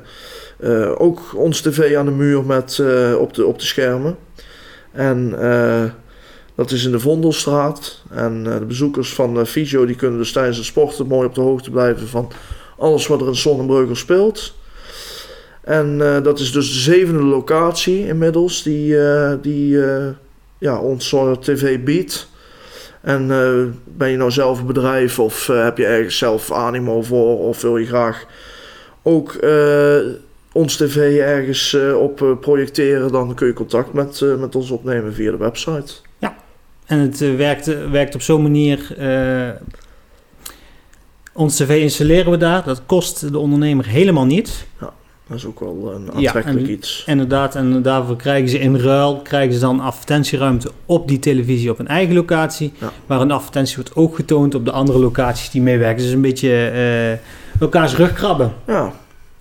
ook 0.96 1.34
ons 1.34 1.60
tv 1.60 1.96
aan 1.96 2.04
de 2.04 2.10
muur 2.10 2.44
met, 2.44 2.82
op, 3.18 3.34
de, 3.34 3.46
op 3.46 3.58
de 3.58 3.64
schermen. 3.64 4.16
En 4.92 5.34
dat 6.56 6.70
is 6.70 6.84
in 6.84 6.90
de 6.90 7.00
Vondelstraat. 7.00 8.02
En 8.10 8.42
eh, 8.46 8.58
de 8.58 8.64
bezoekers 8.64 9.14
van 9.14 9.34
de 9.34 9.46
Fysio 9.46 9.86
die 9.86 9.96
kunnen 9.96 10.18
dus 10.18 10.32
tijdens 10.32 10.56
het 10.56 10.66
sporten 10.66 11.06
mooi 11.06 11.26
op 11.26 11.34
de 11.34 11.40
hoogte 11.40 11.70
blijven 11.70 12.08
van 12.08 12.30
alles 12.78 13.06
wat 13.06 13.20
er 13.20 13.26
in 13.26 13.36
Sonnenbreugel 13.36 13.96
speelt. 13.96 14.54
En 15.60 16.00
eh, 16.00 16.22
dat 16.22 16.38
is 16.38 16.52
dus 16.52 16.72
de 16.72 16.78
zevende 16.78 17.22
locatie 17.22 18.06
inmiddels 18.06 18.62
die, 18.62 19.08
eh, 19.08 19.32
die 19.42 19.84
eh, 19.84 20.06
ja, 20.58 20.80
ons 20.80 21.12
eh, 21.12 21.32
tv 21.32 21.80
biedt. 21.80 22.28
En 23.00 23.30
eh, 23.30 23.64
ben 23.84 24.10
je 24.10 24.16
nou 24.16 24.30
zelf 24.30 24.60
een 24.60 24.66
bedrijf 24.66 25.18
of 25.18 25.48
eh, 25.48 25.64
heb 25.64 25.78
je 25.78 25.86
ergens 25.86 26.18
zelf 26.18 26.52
animo 26.52 27.02
voor 27.02 27.38
of 27.38 27.62
wil 27.62 27.76
je 27.76 27.86
graag 27.86 28.26
ook 29.02 29.34
eh, 29.34 29.96
ons 30.52 30.76
tv 30.76 31.18
ergens 31.18 31.74
eh, 31.74 31.96
op 31.96 32.22
eh, 32.22 32.30
projecteren, 32.40 33.12
dan 33.12 33.34
kun 33.34 33.46
je 33.46 33.52
contact 33.52 33.92
met, 33.92 34.20
eh, 34.20 34.36
met 34.36 34.54
ons 34.54 34.70
opnemen 34.70 35.14
via 35.14 35.30
de 35.30 35.36
website. 35.36 36.05
En 36.86 36.98
het 36.98 37.20
eh, 37.22 37.34
werkt, 37.36 37.90
werkt 37.90 38.14
op 38.14 38.22
zo'n 38.22 38.42
manier. 38.42 38.94
eh, 38.98 39.48
ons 41.32 41.56
tv 41.56 41.80
installeren 41.82 42.30
we 42.30 42.36
daar. 42.36 42.64
Dat 42.64 42.82
kost 42.86 43.32
de 43.32 43.38
ondernemer 43.38 43.86
helemaal 43.86 44.24
niets. 44.26 44.64
Dat 45.28 45.36
is 45.38 45.44
ook 45.46 45.60
wel 45.60 45.92
een 45.94 46.04
Ja, 46.04 46.12
aantrekkelijk 46.32 46.66
en- 46.66 46.72
iets. 46.72 47.02
Inderdaad, 47.06 47.54
en 47.54 47.82
daarvoor 47.82 48.16
krijgen 48.16 48.48
ze 48.48 48.58
in 48.58 48.76
ruil 48.76 49.20
krijgen 49.22 49.54
ze 49.54 49.60
dan 49.60 49.80
advertentieruimte 49.80 50.70
op 50.86 51.08
die 51.08 51.18
televisie 51.18 51.70
op 51.70 51.78
een 51.78 51.88
eigen 51.88 52.14
locatie. 52.14 52.72
Ja. 52.80 52.90
Maar 53.06 53.20
een 53.20 53.30
advertentie 53.30 53.76
wordt 53.76 53.94
ook 53.96 54.16
getoond 54.16 54.54
op 54.54 54.64
de 54.64 54.70
andere 54.70 54.98
locaties 54.98 55.50
die 55.50 55.62
meewerken. 55.62 56.02
Dus 56.02 56.12
een 56.12 56.20
beetje 56.20 56.68
eh, 56.68 57.60
elkaars 57.60 57.94
rug 57.96 58.12
krabben. 58.12 58.52
Ja, 58.66 58.92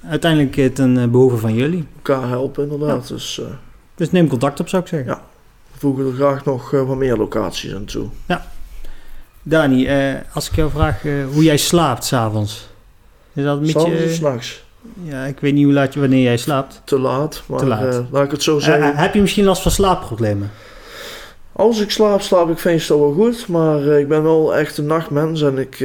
Uiteindelijk 0.07 0.73
ten 0.75 0.97
eh, 0.97 1.07
behoeve 1.07 1.37
van 1.37 1.53
jullie. 1.53 1.83
elkaar 1.95 2.27
helpen 2.27 2.63
inderdaad. 2.71 3.07
Dus 3.07 3.41
Dus 3.95 4.11
neem 4.11 4.27
contact 4.27 4.59
op, 4.59 4.67
zou 4.69 4.81
ik 4.81 4.87
zeggen. 4.87 5.09
Ja. 5.09 5.21
We 5.75 5.81
voegen 5.81 6.05
er 6.05 6.13
graag 6.13 6.45
nog 6.45 6.73
eh, 6.73 6.87
wat 6.87 6.97
meer 6.97 7.17
locaties 7.17 7.73
aan 7.75 7.85
toe. 7.85 8.07
Dani, 9.43 9.85
eh, 9.85 10.13
als 10.33 10.49
ik 10.49 10.55
jou 10.55 10.69
vraag 10.69 11.05
eh, 11.05 11.13
hoe 11.33 11.43
jij 11.43 11.57
slaapt 11.57 12.03
s'avonds. 12.05 12.69
Is 13.33 13.43
dat 13.43 13.57
een 13.57 13.65
S'avonds 13.67 13.91
of 13.93 13.97
beetje... 13.97 14.13
s'nachts? 14.13 14.63
Ja, 15.03 15.23
ik 15.25 15.39
weet 15.39 15.53
niet 15.53 15.63
hoe 15.63 15.73
laat 15.73 15.93
je, 15.93 15.99
wanneer 15.99 16.23
jij 16.23 16.37
slaapt. 16.37 16.81
Te 16.83 16.99
laat, 16.99 17.43
maar 17.45 17.59
Te 17.59 17.65
laat. 17.65 18.03
laat 18.11 18.25
ik 18.25 18.31
het 18.31 18.43
zo 18.43 18.59
zeggen. 18.59 18.95
heb 18.95 19.13
je 19.13 19.21
misschien 19.21 19.45
last 19.45 19.61
van 19.61 19.71
slaapproblemen? 19.71 20.51
Als 21.51 21.81
ik 21.81 21.91
slaap, 21.91 22.21
slaap 22.21 22.49
ik 22.49 22.63
meestal 22.63 22.99
wel 22.99 23.13
goed. 23.13 23.47
Maar 23.47 23.81
ik 23.81 24.07
ben 24.07 24.23
wel 24.23 24.55
echt 24.55 24.77
een 24.77 24.85
nachtmens 24.85 25.41
en 25.41 25.57
ik 25.57 25.77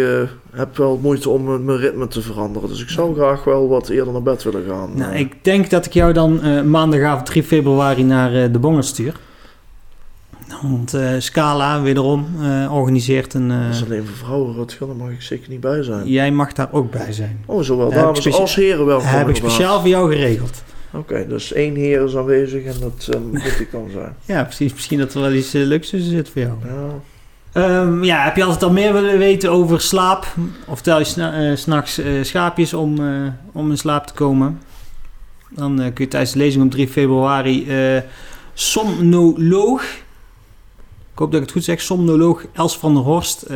heb 0.55 0.77
wel 0.77 0.99
moeite 1.03 1.31
om 1.31 1.65
mijn 1.65 1.79
ritme 1.79 2.09
te 2.09 2.23
veranderen. 2.23 2.69
Dus 2.69 2.83
ik 2.83 2.89
zou 2.89 3.15
graag 3.15 3.45
wel 3.45 3.69
wat 3.69 3.89
eerder 3.89 4.13
naar 4.13 4.23
bed 4.23 4.43
willen 4.43 4.65
gaan. 4.69 4.91
Nou, 4.95 5.15
ik 5.15 5.45
denk 5.45 5.71
dat 5.71 5.87
ik 5.87 5.93
jou 5.93 6.13
dan 6.13 6.71
maandagavond 6.71 7.27
3 7.27 7.43
februari 7.43 8.03
naar 8.03 8.53
de 8.53 8.59
Bongert 8.59 8.87
stuur. 8.87 9.15
Want 10.63 10.95
eh, 10.95 11.09
Scala, 11.19 11.83
wederom, 11.83 12.27
eh, 12.43 12.75
organiseert 12.75 13.35
een... 13.35 13.51
eh, 13.51 13.65
Dat 13.67 13.75
is 13.75 13.85
alleen 13.85 14.07
voor 14.07 14.17
vrouwen, 14.17 14.55
Rutger, 14.55 14.87
daar 14.87 14.97
mag 14.97 15.11
ik 15.11 15.23
zeker 15.23 15.51
niet 15.51 15.61
bij 15.61 15.83
zijn. 15.83 16.09
jij 16.09 16.31
mag 16.33 16.53
daar 16.53 16.69
ook 16.73 16.91
bij 16.91 17.13
zijn. 17.13 17.43
Oh, 17.47 17.63
zowel 17.63 17.91
dames 17.91 18.33
als 18.33 18.55
heren 18.55 18.87
welkom. 18.87 19.07
heb 19.09 19.29
ik 19.29 19.37
speciaal 19.37 19.81
voor 19.81 19.89
jou 19.89 20.13
geregeld. 20.13 20.63
Oké, 20.93 21.27
dus 21.29 21.53
één 21.53 21.75
heer 21.75 22.05
is 22.05 22.17
aanwezig 22.17 22.65
en 22.65 22.75
dat 22.81 23.09
eh, 23.11 23.21
moet 23.31 23.61
ik 23.61 23.69
dan 23.73 23.89
zijn. 23.93 24.15
Ja, 24.25 24.45
precies. 24.45 24.73
Misschien 24.73 24.99
dat 24.99 25.15
er 25.15 25.21
wel 25.21 25.33
iets 25.33 25.55
uh, 25.55 25.67
leuks 25.67 25.89
tussen 25.89 26.11
zit 26.11 26.29
voor 26.29 26.43
jou. 26.43 26.55
Ja. 26.65 27.81
Um, 27.81 28.05
ja, 28.05 28.25
heb 28.25 28.37
je 28.37 28.45
altijd 28.45 28.63
al 28.63 28.71
meer 28.73 28.93
willen 28.93 29.19
weten 29.19 29.51
over 29.51 29.81
slaap? 29.81 30.27
Of 30.67 30.81
tel 30.83 30.99
je 30.99 31.05
sna 31.05 31.57
s'nachts 31.57 31.99
uh, 31.99 32.23
schaapjes 32.25 32.75
om, 32.75 32.99
om 33.53 33.71
in 33.71 33.79
slaap 33.79 34.07
te 34.07 34.13
komen? 34.13 34.61
Dan 35.51 35.77
kun 35.77 36.05
je 36.05 36.09
tijdens 36.09 36.33
de 36.33 36.39
lezing 36.39 36.65
op 36.65 36.71
3 36.71 36.89
februari 36.89 37.67
somnoloog, 38.55 39.83
hoop 41.21 41.31
dat 41.31 41.41
ik 41.41 41.47
het 41.47 41.57
goed 41.57 41.65
zeg, 41.65 41.81
somnoloog 41.81 42.45
Els 42.53 42.79
van 42.79 42.95
der 42.95 43.03
Horst 43.03 43.47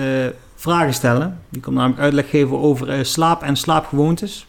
vragen 0.55 0.95
stellen. 0.95 1.41
Die 1.49 1.61
komt 1.61 1.77
namelijk 1.77 2.01
uitleg 2.01 2.31
geven 2.31 2.59
over 2.59 3.07
slaap 3.07 3.43
en 3.43 3.57
slaapgewoontes. 3.57 4.47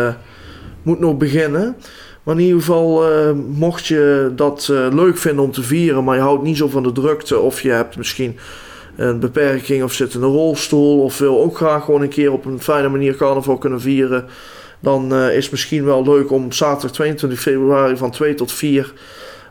moet 0.83 1.01
nog 1.01 1.17
beginnen. 1.17 1.77
Maar 2.23 2.37
in 2.37 2.43
ieder 2.43 2.61
geval, 2.61 3.05
mocht 3.35 3.87
je 3.87 4.33
dat 4.37 4.69
leuk 4.93 5.19
vinden 5.19 5.45
om 5.45 5.53
te 5.53 5.63
vieren, 5.63 6.05
maar 6.05 6.17
je 6.17 6.23
houdt 6.23 6.43
niet 6.43 6.57
zo 6.57 6.69
van 6.69 6.83
de 6.83 6.93
drukte, 6.93 7.39
of 7.39 7.61
je 7.61 7.71
hebt 7.71 7.97
misschien 7.97 8.39
een 8.97 9.21
beperking 9.21 9.83
of 9.83 9.93
zit 9.93 10.15
in 10.15 10.23
een 10.23 10.29
rolstoel, 10.29 11.03
of 11.03 11.19
wil 11.19 11.41
ook 11.41 11.57
graag 11.57 11.85
gewoon 11.85 12.03
een 12.03 12.09
keer 12.09 12.33
op 12.33 12.45
een 12.45 12.61
fijne 12.61 12.89
manier 12.89 13.17
carnaval 13.17 13.59
kunnen 13.59 13.81
vieren, 13.81 14.25
dan 14.81 15.15
is 15.15 15.43
het 15.43 15.51
misschien 15.51 15.85
wel 15.85 16.03
leuk 16.03 16.31
om 16.31 16.53
zaterdag 16.53 16.91
22 16.91 17.41
februari 17.41 17.97
van 17.97 18.11
2 18.11 18.35
tot 18.35 18.53
4 18.53 18.93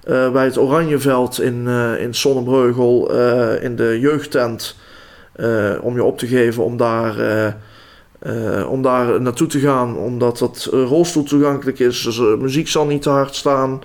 bij 0.08 0.46
het 0.46 0.58
Oranjeveld 0.58 1.42
in, 1.42 1.68
in 2.00 2.14
Sonnebreugel 2.14 3.12
in 3.62 3.76
de 3.76 4.00
jeugdtent 4.00 4.76
om 5.82 5.96
je 5.96 6.04
op 6.04 6.18
te 6.18 6.28
geven 6.28 6.64
om 6.64 6.78
daar 6.78 7.16
uh, 8.22 8.70
om 8.70 8.82
daar 8.82 9.22
naartoe 9.22 9.48
te 9.48 9.60
gaan, 9.60 9.98
omdat 9.98 10.38
dat 10.38 10.70
uh, 10.74 10.86
rolstoel 10.86 11.24
toegankelijk 11.24 11.80
is. 11.80 12.02
Dus 12.02 12.18
uh, 12.18 12.38
muziek 12.38 12.68
zal 12.68 12.86
niet 12.86 13.02
te 13.02 13.10
hard 13.10 13.36
staan. 13.36 13.82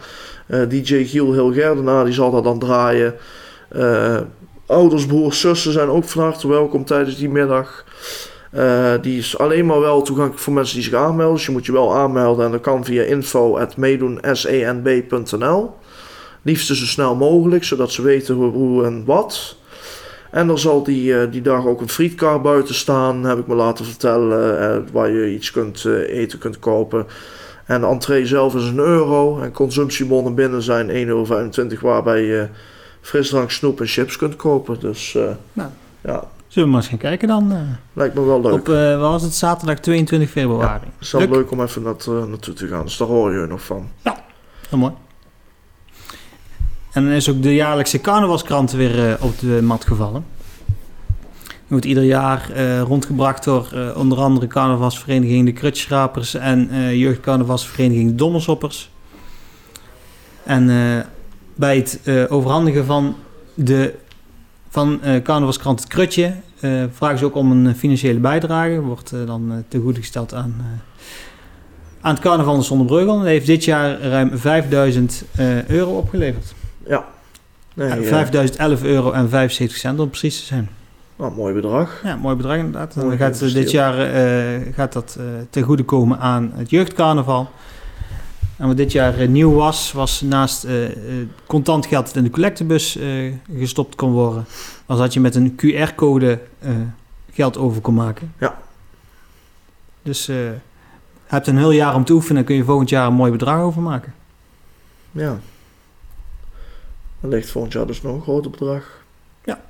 DJ 0.69 1.05
Giel 1.05 1.33
Hilgerdenaar 1.33 2.05
die 2.05 2.15
zal 2.15 2.31
dat 2.31 2.45
dan 2.45 2.59
draaien. 2.59 3.15
ouders, 4.67 5.07
broers, 5.07 5.41
zussen 5.41 5.73
zijn 5.73 5.89
ook 5.89 6.05
van 6.05 6.23
harte 6.23 6.49
welkom 6.49 6.85
tijdens 6.85 7.17
die 7.17 7.29
middag. 7.29 7.85
die 9.01 9.19
is 9.19 9.39
alleen 9.39 9.67
maar 9.67 9.81
wel 9.81 10.03
toegankelijk 10.03 10.43
voor 10.43 10.53
mensen 10.53 10.75
die 10.75 10.85
zich 10.85 10.95
aanmelden. 10.95 11.37
Dus 11.37 11.47
je 11.47 11.53
moet 11.53 11.67
je 11.67 11.73
wel 11.73 11.95
aanmelden 11.95 12.45
en 12.45 12.51
dat 12.53 12.61
kan 12.61 12.85
via 12.85 13.03
info.meedoensanb.nl. 13.03 15.71
Liefst 16.43 16.67
zo 16.67 16.75
snel 16.75 17.15
mogelijk, 17.15 17.65
zodat 17.65 17.93
ze 17.93 18.03
weten 18.03 18.35
hoe, 18.35 18.53
hoe 18.53 18.85
en 18.85 19.05
wat. 19.05 19.57
En 20.31 20.49
er 20.49 20.59
zal 20.59 20.83
die, 20.83 21.13
uh, 21.13 21.31
die 21.31 21.43
dag 21.43 21.67
ook 21.67 21.81
een 21.81 21.89
frietkar 21.89 22.41
buiten 22.41 22.75
staan, 22.75 23.25
heb 23.25 23.39
ik 23.39 23.47
me 23.47 23.55
laten 23.55 23.85
vertellen, 23.85 24.61
uh, 24.61 24.93
waar 24.93 25.11
je 25.11 25.35
iets 25.35 25.51
kunt 25.51 25.85
uh, 25.85 26.19
eten 26.19 26.39
kunt 26.39 26.59
kopen. 26.59 27.07
En 27.67 27.81
de 27.81 27.87
entree 27.87 28.27
zelf 28.27 28.55
is 28.55 28.65
een 28.65 28.79
euro 28.79 29.41
en 29.41 29.53
consumptiebonnen 29.53 30.35
binnen 30.35 30.63
zijn 30.63 30.89
1,25 30.89 30.95
euro, 30.95 31.27
waarbij 31.81 32.23
je 32.23 32.49
frisdrank, 33.01 33.51
snoep 33.51 33.81
en 33.81 33.87
chips 33.87 34.17
kunt 34.17 34.37
kopen. 34.37 34.81
Dus 34.81 35.19
nou, 35.53 35.71
ja. 36.01 36.25
Zullen 36.47 36.69
we 36.69 36.75
maar 36.75 36.81
eens 36.83 36.91
gaan 36.91 36.99
kijken 36.99 37.29
dan? 37.29 37.55
Lijkt 37.93 38.15
me 38.15 38.25
wel 38.25 38.41
leuk. 38.41 38.53
Op, 38.53 38.67
wat 38.67 39.11
was 39.11 39.23
het, 39.23 39.35
zaterdag 39.35 39.79
22 39.79 40.31
februari. 40.31 40.67
Ja, 40.67 40.91
het 40.99 41.07
is 41.07 41.13
wel 41.13 41.29
leuk 41.29 41.51
om 41.51 41.63
even 41.63 41.83
dat, 41.83 42.07
naartoe 42.07 42.55
te 42.55 42.67
gaan, 42.67 42.85
dus 42.85 42.97
daar 42.97 43.09
hoor 43.09 43.33
je 43.33 43.47
nog 43.47 43.63
van. 43.63 43.89
Ja, 44.03 44.25
heel 44.69 44.79
mooi. 44.79 44.93
En 46.93 47.05
dan 47.05 47.13
is 47.13 47.31
ook 47.31 47.43
de 47.43 47.55
jaarlijkse 47.55 48.01
carnavalskrant 48.01 48.73
weer 48.73 49.09
uh, 49.09 49.15
op 49.21 49.39
de 49.39 49.63
mat 49.63 49.85
gevallen. 49.85 50.25
Die 51.47 51.81
wordt 51.81 51.85
ieder 51.85 52.03
jaar 52.03 52.51
uh, 52.57 52.81
rondgebracht 52.81 53.45
door 53.45 53.71
uh, 53.75 53.97
onder 53.97 54.19
andere 54.19 54.47
carnavalsvereniging 54.47 55.47
De 55.47 55.53
Krutschrapers 55.53 56.35
en 56.35 56.69
jeugdcarnavalsvereniging 56.97 58.09
De 58.09 58.15
Dommelsoppers. 58.15 58.91
En 60.43 60.67
bij 61.55 61.77
het 61.77 62.01
overhandigen 62.29 62.85
van 62.85 63.17
de 63.55 63.95
van 64.69 65.01
carnavalskrant 65.23 65.81
Het 65.81 65.89
Krutje 65.89 66.35
vragen 66.93 67.19
ze 67.19 67.25
ook 67.25 67.35
om 67.35 67.51
een 67.51 67.77
financiële 67.77 68.19
bijdrage. 68.19 68.81
Wordt 68.81 69.13
dan 69.27 69.65
te 69.69 69.79
goede 69.79 70.01
gesteld 70.01 70.35
aan 70.35 70.81
aan 72.01 72.15
het 72.15 72.23
carnaval 72.23 72.55
van 72.55 72.65
Zonnebreugel. 72.65 73.17
Dat 73.17 73.27
heeft 73.27 73.47
dit 73.47 73.65
jaar 73.65 74.01
ruim 74.01 74.39
5000 74.39 75.25
euro 75.67 75.97
opgeleverd. 75.97 76.55
Ja. 76.87 77.05
Nee, 77.75 78.07
5011 78.07 78.83
euro 78.83 79.11
en 79.11 79.29
75 79.29 79.79
cent 79.79 80.01
om 80.01 80.09
precies 80.09 80.39
te 80.39 80.45
zijn. 80.45 80.69
Nou, 81.17 81.35
mooi 81.35 81.55
bedrag. 81.55 82.01
Ja, 82.05 82.17
mooi 82.17 82.37
bedrag 82.37 82.57
inderdaad. 82.57 82.95
dan 82.95 83.17
gaat 83.17 83.53
dit 83.53 83.71
jaar 83.71 83.95
uh, 83.95 84.75
gaat 84.75 84.93
dat 84.93 85.17
uh, 85.19 85.25
ten 85.51 85.63
goede 85.63 85.83
komen 85.83 86.19
aan 86.19 86.53
het 86.55 86.71
jeugdcarnaval. 86.71 87.51
En 88.57 88.67
wat 88.67 88.77
dit 88.77 88.93
jaar 88.93 89.21
uh, 89.21 89.29
nieuw 89.29 89.53
was, 89.53 89.93
was 89.93 90.21
naast 90.21 90.67
contant 91.47 91.87
geld 91.87 92.07
dat 92.07 92.17
in 92.17 92.23
de 92.23 92.31
collectebus 92.31 92.99
gestopt 93.57 93.95
kon 93.95 94.13
worden, 94.13 94.45
was 94.87 94.99
dat 94.99 95.13
je 95.13 95.21
met 95.21 95.35
een 95.35 95.57
QR-code 95.57 96.39
geld 97.33 97.59
over 97.59 97.81
kon 97.81 97.95
maken. 97.95 98.33
Ja. 98.39 98.59
Dus 100.03 100.27
je 100.27 100.55
hebt 101.27 101.47
een 101.47 101.59
heel 101.59 101.71
jaar 101.71 101.95
om 101.95 102.05
te 102.05 102.13
oefenen 102.13 102.41
en 102.41 102.45
kun 102.47 102.57
je 102.57 102.65
volgend 102.65 102.89
jaar 102.89 103.07
een 103.07 103.15
mooi 103.15 103.31
bedrag 103.31 103.61
overmaken. 103.61 104.15
Ja. 105.11 105.39
Dan 107.23 107.31
ligt 107.31 107.51
volgend 107.51 107.73
jaar 107.73 107.87
dus 107.87 108.03
nog 108.03 108.15
een 108.15 108.23
groter 108.23 108.51
bedrag. 108.51 109.05
Ja. 109.45 109.61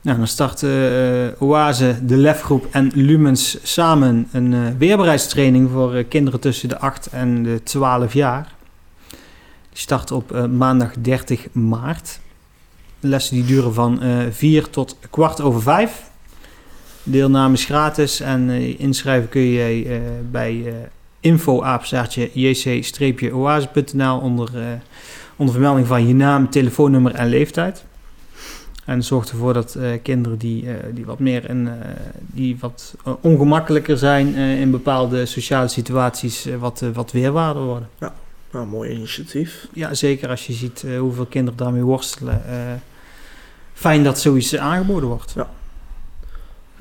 Nou, 0.00 0.18
dan 0.18 0.26
starten 0.26 0.68
uh, 0.68 1.42
Oase, 1.42 2.04
de 2.04 2.16
Lefgroep 2.16 2.66
en 2.70 2.90
Lumens 2.94 3.72
samen 3.72 4.28
een 4.32 4.52
uh, 4.52 4.68
weerbaarheidstraining 4.78 5.70
voor 5.70 5.96
uh, 5.96 6.04
kinderen 6.08 6.40
tussen 6.40 6.68
de 6.68 6.78
8 6.78 7.06
en 7.06 7.42
de 7.42 7.62
12 7.62 8.12
jaar. 8.12 8.54
Die 9.68 9.78
start 9.78 10.10
op 10.10 10.46
maandag 10.48 10.92
30 11.00 11.52
maart. 11.52 12.20
De 13.00 13.08
lessen 13.08 13.34
die 13.34 13.44
duren 13.44 13.74
van 13.74 14.00
4 14.30 14.70
tot 14.70 14.96
kwart 15.10 15.40
over 15.40 15.62
5. 15.62 16.10
Deelname 17.02 17.54
is 17.54 17.64
gratis 17.64 18.20
en 18.20 18.50
eh, 18.50 18.80
inschrijven 18.80 19.28
kun 19.28 19.40
je 19.40 19.84
eh, 19.84 20.00
bij 20.30 20.74
eh 21.20 21.30
info 21.30 21.62
jc-oase.nl 22.32 24.18
onder, 24.18 24.48
eh, 24.54 24.62
onder 25.36 25.54
vermelding 25.54 25.86
van 25.86 26.06
je 26.06 26.14
naam, 26.14 26.50
telefoonnummer 26.50 27.14
en 27.14 27.28
leeftijd. 27.28 27.84
En 28.90 29.02
zorg 29.02 29.28
ervoor 29.28 29.52
dat 29.52 29.74
eh, 29.74 29.90
kinderen 30.02 30.38
die, 30.38 30.70
eh, 30.70 30.74
die 30.94 31.04
wat 31.06 31.18
meer 31.18 31.44
eh, 31.68 31.74
die 32.16 32.56
wat 32.60 32.94
ongemakkelijker 33.20 33.98
zijn 33.98 34.34
in 34.34 34.70
bepaalde 34.70 35.26
sociale 35.26 35.68
situaties 35.68 36.48
wat, 36.58 36.82
wat 36.92 37.12
weerwaarder 37.12 37.62
worden. 37.62 37.88
Nou, 38.52 38.66
mooi 38.66 38.90
initiatief. 38.90 39.68
Ja, 39.72 39.94
zeker 39.94 40.28
als 40.28 40.46
je 40.46 40.52
ziet 40.52 40.84
hoeveel 40.98 41.26
kinderen 41.26 41.58
daarmee 41.58 41.82
worstelen. 41.82 42.42
fijn 43.72 44.04
dat 44.04 44.18
zoiets 44.18 44.56
aangeboden 44.56 45.08
wordt. 45.08 45.34
Dan 45.34 45.46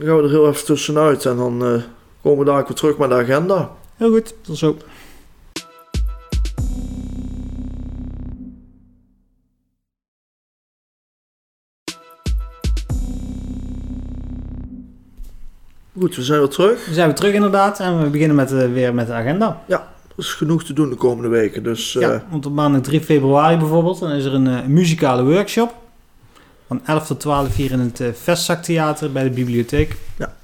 gaan 0.07 0.17
we 0.17 0.23
er 0.23 0.29
heel 0.29 0.47
even 0.47 0.65
tussenuit 0.65 1.25
en 1.25 1.37
dan 1.37 1.83
komen 2.21 2.39
we 2.39 2.45
daar 2.45 2.65
weer 2.67 2.75
terug 2.75 2.97
met 2.97 3.09
de 3.09 3.15
agenda. 3.15 3.71
Heel 3.99 4.11
goed, 4.11 4.33
tot 4.41 4.57
zo. 4.57 4.77
Goed, 15.99 16.15
we 16.15 16.23
zijn 16.23 16.39
weer 16.39 16.47
terug. 16.47 16.85
Dan 16.85 16.93
zijn 16.93 17.09
we 17.09 17.15
terug 17.15 17.33
inderdaad 17.33 17.79
en 17.79 18.03
we 18.03 18.09
beginnen 18.09 18.35
met, 18.35 18.51
eh, 18.51 18.71
weer 18.71 18.93
met 18.93 19.07
de 19.07 19.13
agenda. 19.13 19.63
Er 19.67 20.13
is 20.17 20.33
genoeg 20.33 20.63
te 20.63 20.73
doen 20.73 20.89
de 20.89 20.95
komende 20.95 21.29
weken, 21.29 21.63
dus 21.63 21.95
eh, 21.95 22.01
Ja, 22.01 22.25
want 22.29 22.45
op 22.45 22.53
maandag 22.53 22.81
3 22.81 23.01
februari 23.01 23.57
bijvoorbeeld, 23.57 23.99
dan 23.99 24.11
is 24.11 24.25
er 24.25 24.33
een 24.33 24.47
eh, 24.47 24.65
muzikale 24.65 25.23
workshop. 25.23 25.75
Van 26.67 26.81
11 26.85 27.07
tot 27.07 27.19
12 27.19 27.55
hier 27.55 27.71
in 27.71 27.79
het 27.79 27.99
uh, 27.99 28.07
Vestzaktheater 28.13 29.11
bij 29.11 29.23
de 29.23 29.29
bibliotheek. 29.29 29.95
Ja. 30.17 30.35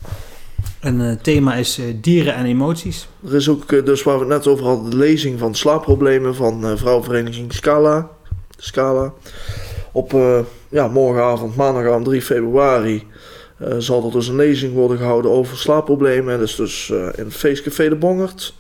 En 0.85 0.99
het 0.99 1.23
thema 1.23 1.55
is 1.55 1.77
eh, 1.77 1.85
dieren 2.01 2.33
en 2.33 2.45
emoties. 2.45 3.07
er 3.27 3.35
is 3.35 3.49
ook, 3.49 3.71
eh, 3.71 3.85
dus 3.85 4.03
waar 4.03 4.15
we 4.15 4.19
het 4.19 4.29
net 4.29 4.47
over 4.47 4.65
hadden, 4.65 4.89
de 4.89 4.97
lezing 4.97 5.39
van 5.39 5.55
slaapproblemen 5.55 6.35
van 6.35 6.65
eh 6.65 6.77
vrouwenvereniging 6.77 7.53
Scala. 7.53 8.09
Scala. 8.57 9.13
Op 9.91 10.13
eh, 10.13 10.39
ja, 10.69 10.87
morgenavond, 10.87 11.55
maandagavond 11.55 12.05
3 12.05 12.21
februari, 12.21 13.07
eh, 13.57 13.75
zal 13.77 14.05
er 14.05 14.11
dus 14.11 14.27
een 14.27 14.35
lezing 14.35 14.73
worden 14.73 14.97
gehouden 14.97 15.31
over 15.31 15.57
slaapproblemen. 15.57 16.33
En 16.33 16.39
dat 16.39 16.47
is 16.47 16.55
dus 16.55 16.89
eh, 16.89 16.97
in 16.97 17.25
het 17.25 17.33
feestcafé 17.35 17.89
De 17.89 17.95
Bongert. 17.95 18.53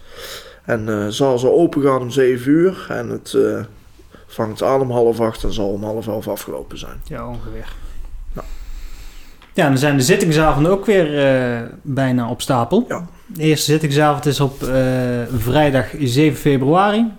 En 0.63 0.89
eh 0.89 1.07
zal 1.07 1.39
zo 1.39 1.49
open 1.49 1.81
gaan 1.81 2.01
om 2.01 2.11
7 2.11 2.51
uur. 2.51 2.85
En 2.89 3.09
het 3.09 3.33
eh, 3.33 3.63
vangt 4.27 4.63
aan 4.63 4.81
om 4.81 4.91
half 4.91 5.19
acht 5.19 5.43
en 5.43 5.53
zal 5.53 5.69
om 5.69 5.83
half 5.83 6.07
elf 6.07 6.27
afgelopen 6.27 6.77
zijn. 6.77 7.01
Ja, 7.03 7.27
ongeveer. 7.27 7.73
Ja. 8.33 8.43
Ja, 9.55 9.67
dan 9.67 9.77
zijn 9.77 9.97
de 9.97 10.03
zittingsavonden 10.03 10.71
ook 10.71 10.85
weer 10.85 11.25
eh, 11.25 11.61
bijna 11.81 12.29
op 12.29 12.41
stapel. 12.41 12.85
Ja. 12.87 13.07
De 13.25 13.41
eerste 13.41 13.71
zittingsavond 13.71 14.25
is 14.25 14.39
op 14.39 14.63
eh, 14.63 14.73
vrijdag 15.37 15.85
7 15.99 16.37
februari. 16.37 17.11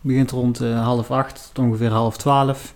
Begint 0.00 0.30
rond 0.30 0.60
eh, 0.60 0.84
half 0.84 1.10
acht 1.10 1.50
tot 1.52 1.64
ongeveer 1.64 1.90
half 1.90 2.16
twaalf. 2.16 2.74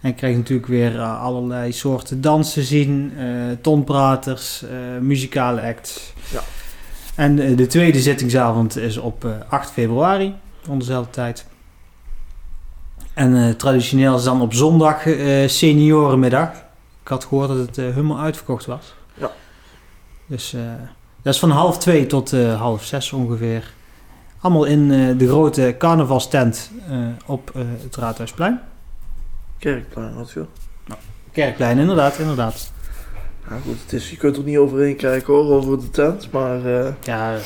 En 0.00 0.08
je 0.08 0.14
krijgt 0.14 0.36
natuurlijk 0.36 0.68
weer 0.68 1.00
allerlei 1.00 1.72
soorten 1.72 2.20
dansen 2.20 2.62
zien, 2.62 3.12
tonpraters, 3.60 4.64
muzikale 5.00 5.62
acts. 5.62 6.12
Ja. 6.32 6.40
En 7.14 7.56
de 7.56 7.66
tweede 7.66 8.00
zittingsavond 8.00 8.76
is 8.76 8.96
op 8.96 9.24
eh, 9.24 9.30
8 9.48 9.70
februari, 9.70 10.34
rond 10.66 10.80
dezelfde 10.80 11.10
tijd. 11.10 11.46
En 13.14 13.56
traditioneel 13.56 14.16
is 14.16 14.24
dan 14.24 14.40
op 14.40 14.54
zondag 14.54 15.02
seniorenmiddag. 15.46 16.65
Ik 17.06 17.12
had 17.12 17.24
gehoord 17.24 17.48
dat 17.48 17.56
het 17.58 17.78
eh, 17.78 17.84
helemaal 17.84 18.18
uitverkocht 18.20 18.66
was. 18.66 18.94
Ja. 19.14 19.30
Dus 20.26 20.52
eh, 20.52 20.60
dat 21.22 21.34
is 21.34 21.40
van 21.40 21.50
half 21.50 21.78
twee 21.78 22.06
tot 22.06 22.32
eh, 22.32 22.60
half 22.60 22.84
zes 22.84 23.12
ongeveer. 23.12 23.72
Allemaal 24.40 24.64
in 24.64 24.90
eh, 24.92 25.18
de 25.18 25.28
grote 25.28 25.74
carnavalstent 25.78 26.70
eh, 26.90 26.98
op 27.26 27.50
eh, 27.54 27.62
het 27.82 27.96
Raadhuisplein. 27.96 28.60
Kerkplein, 29.58 30.14
wat 30.14 30.30
veel. 30.30 30.48
Kerkplein, 31.32 31.78
inderdaad, 31.78 32.18
inderdaad. 32.18 32.72
Ja, 33.48 33.56
goed, 33.64 33.80
het 33.82 33.92
is, 33.92 34.10
je 34.10 34.16
kunt 34.16 34.36
er 34.36 34.42
niet 34.42 34.56
overheen 34.58 34.96
kijken 34.96 35.34
hoor, 35.34 35.44
over 35.56 35.80
de 35.80 35.90
tent. 35.90 36.30
Maar 36.30 36.64
eh, 36.84 36.92
Ja, 37.02 37.36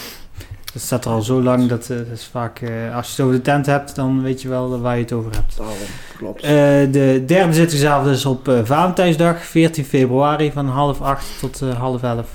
dat 0.72 0.82
staat 0.82 1.04
er 1.04 1.10
al 1.10 1.22
zo 1.22 1.42
lang 1.42 1.68
dat 1.68 1.90
eh, 1.90 1.96
dat 1.96 2.06
is 2.12 2.24
vaak... 2.26 2.60
eh, 2.60 2.96
als 2.96 3.06
je 3.06 3.12
het 3.12 3.20
over 3.20 3.34
de 3.36 3.42
tent 3.42 3.66
hebt, 3.66 3.94
dan 3.94 4.22
weet 4.22 4.42
je 4.42 4.48
wel 4.48 4.74
eh, 4.74 4.80
waar 4.80 4.96
je 4.96 5.02
het 5.02 5.12
over 5.12 5.32
hebt. 5.32 5.56
daarom 5.56 5.76
klopt. 6.16 6.42
Eh, 6.42 6.50
de 6.92 7.22
derde 7.26 7.52
zittingsavond 7.52 8.08
is 8.16 8.26
op 8.26 8.48
eh, 8.48 8.58
Valentijnsdag, 8.64 9.42
14 9.42 9.84
februari, 9.84 10.52
van 10.52 10.66
half 10.68 11.00
acht 11.00 11.26
tot 11.38 11.62
eh, 11.62 11.74
half 11.78 12.02
elf. 12.02 12.28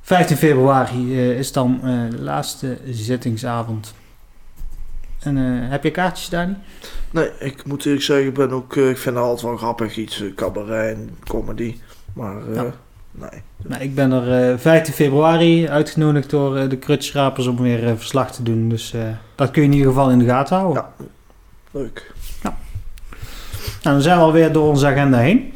15 0.00 0.36
februari 0.36 1.18
eh, 1.18 1.38
is 1.38 1.52
dan 1.52 1.80
eh, 1.82 2.10
de 2.10 2.22
laatste 2.22 2.78
zittingsavond. 2.90 3.94
En 5.20 5.36
eh, 5.36 5.70
heb 5.70 5.84
je 5.84 5.90
kaartjes, 5.90 6.28
Dani? 6.28 6.54
Nee, 7.10 7.30
ik 7.38 7.64
moet 7.66 7.84
eerlijk 7.86 8.04
zeggen, 8.04 8.26
ik 8.26 8.34
ben 8.34 8.50
ook, 8.50 8.76
eh, 8.76 8.88
ik 8.90 8.98
vind 8.98 9.14
het 9.16 9.24
altijd 9.24 9.42
wel 9.46 9.56
grappig, 9.56 9.96
iets 9.96 10.20
eh, 10.22 10.34
cabaret 10.34 10.94
en 10.96 11.10
comedy. 11.26 11.76
Maar 12.12 12.48
eh, 12.48 12.54
Ja. 12.54 12.64
Nee. 13.12 13.42
Nou, 13.66 13.82
ik 13.82 13.94
ben 13.94 14.12
er 14.12 14.50
eh 14.52 14.58
15 14.58 14.94
februari 14.94 15.68
uitgenodigd 15.68 16.30
door 16.30 16.56
eh, 16.56 16.68
de 16.68 16.76
krutschrapers 16.76 17.46
om 17.46 17.56
weer 17.56 17.86
eh, 17.86 17.92
verslag 17.96 18.32
te 18.32 18.42
doen. 18.42 18.68
Dus 18.68 18.92
eh, 18.92 19.00
dat 19.34 19.50
kun 19.50 19.62
je 19.62 19.68
in 19.68 19.74
ieder 19.74 19.88
geval 19.92 20.10
in 20.10 20.18
de 20.18 20.24
gaten 20.24 20.56
houden. 20.56 20.84
Ja. 20.98 21.04
Leuk. 21.70 22.12
Nou, 22.42 22.54
dan 23.82 24.02
zijn 24.02 24.16
we 24.18 24.22
alweer 24.24 24.52
door 24.52 24.68
onze 24.68 24.86
agenda 24.86 25.18
heen. 25.18 25.52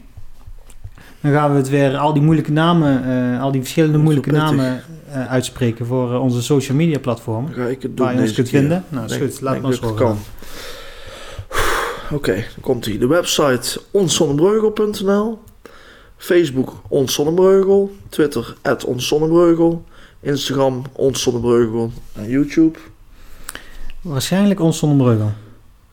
Dan 1.21 1.33
gaan 1.33 1.51
we 1.51 1.57
het 1.57 1.69
weer 1.69 1.97
al 1.97 2.13
die 2.13 2.23
moeilijke 2.23 2.53
namen, 2.53 3.05
eh, 3.35 3.43
al 3.43 3.53
die 3.53 3.61
verschillende 3.61 3.99
moeilijke 3.99 4.33
namen 4.33 4.83
eh, 5.11 5.31
uitspreken 5.31 5.87
voor 5.87 6.13
eh, 6.13 6.21
onze 6.21 6.43
social 6.43 6.77
media 6.77 6.99
platformen. 6.99 7.53
Ga 7.53 7.65
ik 7.65 7.83
het 7.83 7.97
doen 7.97 8.07
Waar 8.07 8.15
je 8.15 8.21
ons 8.21 8.33
kunt 8.33 8.49
keer. 8.49 8.61
vinden. 8.61 8.85
Nou, 8.89 9.05
is 9.07 9.17
goed. 9.17 9.41
Laat 9.41 9.61
horen. 9.79 9.95
kan. 9.95 10.19
Oké, 12.13 12.33
dan 12.35 12.61
komt 12.61 12.85
hij. 12.85 12.99
De 12.99 13.07
website 13.07 13.81
onszonnebreugel.nl 13.91 15.39
Facebook 16.17 16.73
Ons 16.89 17.15
Zonnebreugel 17.15 17.97
Twitter 18.09 18.55
at 18.63 18.85
Ons 18.85 19.09
Zonnebreugel 19.09 19.85
Instagram 20.21 20.83
Ons 20.93 21.23
Zonnebreugel 21.23 21.93
en 22.13 22.29
YouTube 22.29 22.79
Waarschijnlijk 24.01 24.61
ons 24.61 24.79
zonder 24.79 25.07
Breugel. 25.07 25.33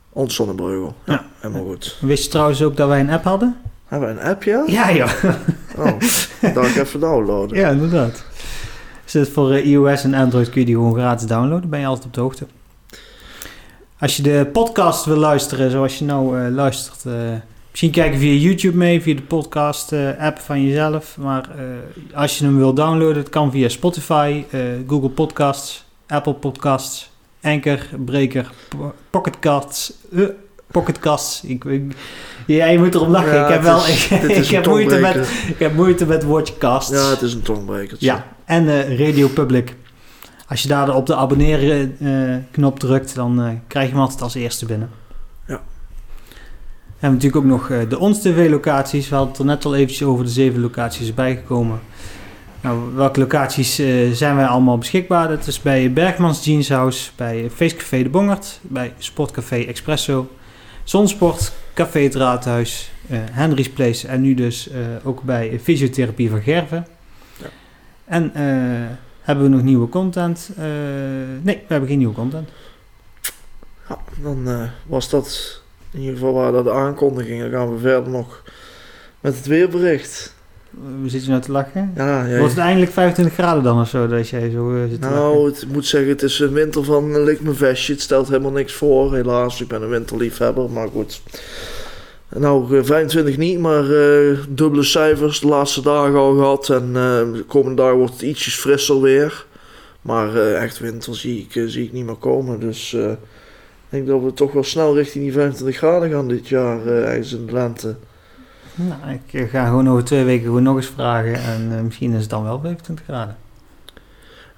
Ons 0.10 0.36
Zonnebreugel. 0.36 0.96
Ja, 1.06 1.14
Ja. 1.14 1.26
helemaal 1.40 1.64
goed. 1.66 1.98
Wist 2.02 2.24
je 2.24 2.30
trouwens 2.30 2.62
ook 2.64 2.78
dat 2.78 2.88
wij 2.88 3.00
een 3.00 3.10
app 3.10 3.24
hadden? 3.24 3.58
Hebben 3.86 4.16
we 4.16 4.22
een 4.22 4.28
app, 4.28 4.44
ja? 4.44 4.64
Ja, 4.68 4.90
ja. 4.90 5.06
Oh, 5.78 5.88
ga 6.42 6.62
ik 6.62 6.76
even 6.76 7.00
downloaden. 7.00 7.58
ja, 7.62 7.70
inderdaad. 7.70 8.24
Zit 9.06 9.30
voor 9.30 9.52
eh, 9.52 9.66
iOS 9.68 10.04
en 10.04 10.14
Android 10.14 10.50
kun 10.50 10.60
je 10.60 10.66
die 10.66 10.76
gewoon 10.76 10.94
gratis 10.94 11.28
downloaden. 11.28 11.70
Ben 11.70 11.80
je 11.80 11.86
altijd 11.86 12.06
op 12.06 12.14
de 12.14 12.22
hoogte. 12.22 12.46
Als 14.00 14.16
je 14.18 14.24
de 14.24 14.50
podcast 14.54 15.06
wil 15.06 15.18
luisteren 15.18 15.72
zoals 15.72 16.00
je 16.00 16.06
nou 16.06 16.40
eh, 16.42 16.52
luistert. 16.52 17.06
eh, 17.06 17.14
misschien 17.74 17.92
kijken 17.92 18.20
via 18.20 18.34
YouTube 18.50 18.78
mee, 18.78 19.02
via 19.02 19.16
de 19.16 19.22
podcast 19.22 19.92
eh, 19.92 20.10
app 20.20 20.40
van 20.40 20.64
jezelf. 20.66 21.18
Maar 21.18 21.50
eh, 21.58 22.18
als 22.20 22.38
je 22.38 22.46
hem 22.46 22.58
wil 22.58 22.74
downloaden, 22.74 23.18
het 23.18 23.30
kan 23.30 23.52
via 23.52 23.70
Spotify, 23.70 24.44
eh, 24.50 24.60
Google 24.88 25.10
Podcasts, 25.10 25.86
Apple 26.08 26.34
Podcasts, 26.34 27.12
Anchor, 27.42 27.80
Breaker, 28.06 28.52
Po- 28.70 28.94
Pocketcasts. 29.10 29.94
eh, 30.16 30.24
Pocketcasts. 30.72 31.44
Ik, 31.44 31.64
ik, 31.64 31.84
ja, 32.48 32.66
je 32.66 32.78
moet 32.80 32.96
erop 32.96 33.08
lachen. 33.08 33.34
Ja, 33.34 33.46
ik 33.46 33.54
heb 33.54 33.62
wel 33.62 33.78
is- 33.86 34.08
ik, 34.42 34.48
heb 34.48 34.66
moeite 34.66 35.00
met, 35.00 35.14
tongbreker. 35.14 35.50
ik 35.50 35.60
heb 35.60 35.74
moeite 35.76 36.06
met 36.06 36.24
woordje 36.24 36.58
casts. 36.58 36.92
Ja, 36.92 37.10
het 37.10 37.22
is 37.22 37.34
een 37.34 37.42
tongbrekertje. 37.42 38.06
Ja, 38.06 38.26
en 38.46 38.98
Radio 38.98 39.28
Public. 39.28 39.76
Als 40.48 40.62
je 40.62 40.68
daar 40.68 40.96
op 40.96 41.06
de 41.06 41.16
abonneren 41.16 41.98
knop 42.52 42.80
drukt, 42.80 43.16
dan 43.16 43.62
krijg 43.68 43.86
je 43.88 43.92
hem 43.94 44.02
altijd 44.02 44.22
als 44.22 44.36
eerste 44.36 44.66
binnen. 44.66 44.90
Hebben 47.04 47.22
natuurlijk 47.22 47.46
ook 47.46 47.60
nog 47.60 47.70
eh, 47.70 47.90
de 47.90 48.00
Ons 48.00 48.22
TV 48.22 48.50
locaties. 48.50 49.10
We 49.10 49.16
hadden 49.16 49.32
het 49.32 49.42
er 49.42 49.48
net 49.48 49.66
al 49.66 49.76
eventjes 49.76 50.04
over 50.04 50.26
de 50.26 50.32
zeven 50.32 50.62
locaties 50.62 51.14
bijgekomen. 51.14 51.80
Nou, 52.62 52.96
welke 52.96 53.20
locaties 53.20 53.80
eh, 53.80 54.12
zijn 54.12 54.36
wij 54.36 54.46
allemaal 54.46 54.78
beschikbaar? 54.78 55.28
Dat 55.28 55.48
is 55.48 55.62
bij 55.62 55.94
Bergmans 55.94 56.46
Jeans 56.46 56.70
House, 56.70 57.12
bij 57.16 57.50
Feestcafé 57.50 58.04
De 58.04 58.10
Bongert, 58.10 58.60
bij 58.62 58.94
Sportcafé 58.98 59.56
Expresso, 59.56 60.30
Zonsport, 60.84 61.54
Café 61.74 62.00
Het 62.00 62.16
Raadhuis, 62.16 62.92
eh, 63.10 63.18
Henry's 63.32 63.70
Place 63.70 64.08
en 64.08 64.22
nu 64.22 64.34
dus 64.34 64.70
ook 65.04 65.24
bij 65.24 65.60
Fysiotherapie 65.64 66.30
van 66.30 66.42
Gerven. 66.42 66.88
Ja. 67.38 67.48
En 68.06 68.32
hebben 69.22 69.46
we 69.46 69.52
nog 69.52 69.64
nieuwe 69.64 69.90
content? 69.90 70.50
Nee, 71.42 71.56
we 71.56 71.66
hebben 71.68 71.90
geen 71.90 71.98
nieuwe 71.98 72.16
content. 72.16 72.50
Ja, 73.90 73.98
dan 74.22 74.70
was 74.86 75.10
dat 75.10 75.62
in 75.94 76.00
ieder 76.00 76.14
geval 76.14 76.34
waar 76.34 76.52
dat 76.52 76.64
de 76.64 76.72
aankondiging. 76.72 77.42
Dan 77.42 77.52
gaan 77.52 77.74
we 77.74 77.80
verder 77.80 78.12
nog 78.12 78.44
met 79.20 79.36
het 79.36 79.46
weerbericht. 79.46 80.34
We 81.02 81.10
zitten 81.10 81.30
nou 81.30 81.42
te 81.42 81.52
lachen. 81.52 81.94
Ja, 81.96 82.26
ja. 82.26 82.38
Wordt 82.38 82.54
het 82.54 82.64
eindelijk 82.64 82.92
25 82.92 83.34
graden 83.34 83.64
dan 83.64 83.82
of 83.82 83.90
zo, 83.90 84.08
dat 84.08 84.30
jij 84.30 84.50
zo 84.50 84.76
eh, 84.76 84.90
zit? 84.90 85.00
Nou, 85.00 85.50
ik 85.50 85.68
moet 85.68 85.86
zeggen, 85.86 86.10
het 86.10 86.24
is 86.24 86.40
een 86.40 86.54
winter 86.54 86.84
van 86.84 87.16
eh, 87.16 87.24
lik 87.24 87.42
mijn 87.42 87.56
vestje. 87.56 87.94
Het 87.94 88.02
stelt 88.02 88.28
helemaal 88.28 88.52
niks 88.52 88.74
voor, 88.74 89.16
helaas. 89.16 89.62
Ik 89.62 89.68
ben 89.68 89.82
een 89.82 89.90
winterliefhebber, 89.90 90.70
maar 90.70 90.88
goed. 90.88 91.22
Nou, 92.30 92.78
eh, 92.78 92.84
25 92.84 93.38
niet, 93.38 93.60
maar 93.60 93.84
eh, 93.84 94.38
dubbele 94.50 94.84
cijfers 94.84 95.40
de 95.40 95.48
laatste 95.48 95.82
dagen 95.82 96.16
al 96.16 96.36
gehad. 96.36 96.70
En 96.70 96.88
eh, 96.88 97.34
de 97.34 97.44
komende 97.48 97.82
dag 97.82 97.94
wordt 97.94 98.14
het 98.14 98.22
ietsjes 98.22 98.56
frisser 98.56 99.02
weer. 99.02 99.46
Maar 100.04 100.36
eh, 100.36 100.64
echt 100.64 100.80
winter 100.80 101.16
zie 101.16 101.40
ik, 101.40 101.56
eh, 101.56 101.64
zie 101.68 101.84
ik 101.84 101.92
niet 101.92 102.06
meer 102.06 102.16
komen. 102.16 102.60
Dus 102.60 102.94
eh, 102.94 103.12
denk 103.94 104.08
dat 104.08 104.22
we 104.24 104.34
toch 104.34 104.52
wel 104.52 104.64
snel 104.64 104.96
richting 104.96 105.24
die 105.24 105.34
25 105.34 105.78
graden 105.78 106.10
gaan 106.12 106.28
dit 106.28 106.48
jaar, 106.48 106.86
ergens 106.88 107.34
in 107.34 107.46
de 107.46 107.52
lente. 107.52 107.96
Nou, 108.76 109.14
ik 109.26 109.42
eh, 109.42 109.50
ga 109.50 109.66
gewoon 109.66 109.90
over 109.90 110.04
twee 110.04 110.24
weken 110.24 110.46
gewoon 110.46 110.64
nog 110.64 110.76
eens 110.76 110.92
vragen. 110.96 111.34
En 111.36 111.72
eh, 111.78 111.82
misschien 111.82 112.14
is 112.14 112.22
het 112.22 112.30
dan 112.30 112.44
wel 112.44 112.60
25 112.60 113.06
graden. 113.06 113.38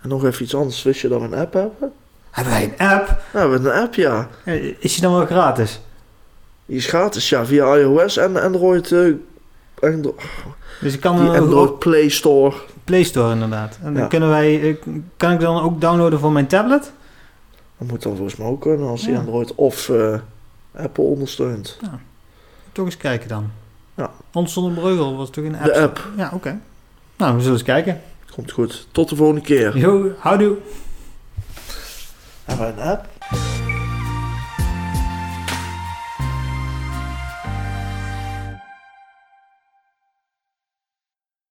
En 0.02 0.10
nog 0.10 0.26
even 0.26 0.44
iets 0.44 0.56
anders. 0.56 0.84
Wist 0.84 1.02
je 1.02 1.08
dat 1.08 1.20
we 1.20 1.26
een 1.26 1.34
app 1.34 1.54
hebben? 1.54 1.92
Hebben 2.32 2.54
wij 2.54 2.64
een 2.64 2.88
app? 2.88 3.08
Nou, 3.34 3.48
we 3.50 3.54
hebben 3.54 3.76
een 3.76 3.82
app, 3.82 3.94
ja. 3.96 4.28
Is 4.80 4.94
die 4.94 5.02
dan 5.02 5.14
wel 5.14 5.26
gratis? 5.26 5.82
Die 6.66 6.78
is 6.78 6.88
gratis, 6.88 7.30
ja, 7.30 7.46
via 7.46 7.76
iOS 7.76 8.18
en 8.18 8.42
Android. 8.44 8.94
Andro- 9.80 10.16
Dus 10.82 10.94
ik 10.94 11.00
kan 11.02 11.20
die 11.20 11.30
Android 11.40 11.80
Play 11.80 12.10
Store. 12.10 12.56
Play 12.84 13.04
Store 13.04 13.34
inderdaad. 13.34 13.78
En 13.84 13.94
dan 13.94 14.02
Ja. 14.02 14.08
kunnen 14.08 14.30
wij, 14.30 14.78
kan 15.18 15.32
ik 15.32 15.40
dan 15.40 15.62
ook 15.62 15.82
downloaden 15.82 16.20
voor 16.20 16.32
mijn 16.32 16.48
tablet? 16.48 16.92
Moet 17.88 18.02
dan 18.02 18.16
volgens 18.16 18.36
mij 18.36 18.48
ook 18.48 18.62
kunnen 18.62 18.88
als 18.88 19.02
die 19.02 19.12
Ja. 19.12 19.20
Android 19.20 19.56
of 19.56 19.90
eh, 19.90 20.20
Apple 20.76 21.04
ondersteunt. 21.04 21.78
Toch 22.72 22.86
eens 22.86 22.98
kijken 22.98 23.28
dan. 23.28 23.52
Ja. 23.96 24.12
Ons 24.34 24.54
zonder 24.54 24.74
breugel 24.74 25.18
was 25.18 25.30
toch 25.30 25.44
een 25.44 25.56
app? 25.56 25.64
De 25.64 25.80
app. 25.80 26.08
Ja, 26.18 26.32
oké. 26.34 26.60
Nou, 27.18 27.34
we 27.34 27.40
zullen 27.40 27.54
eens 27.58 27.64
kijken. 27.66 28.02
Komt 28.32 28.52
goed. 28.52 28.88
Tot 28.92 29.10
de 29.10 29.16
volgende 29.16 29.42
keer. 29.42 29.78
Yo, 29.78 30.12
houdoe. 30.18 30.58
Hebben 32.44 32.66
we 32.76 32.82
een 32.82 32.88
app? 32.88 33.08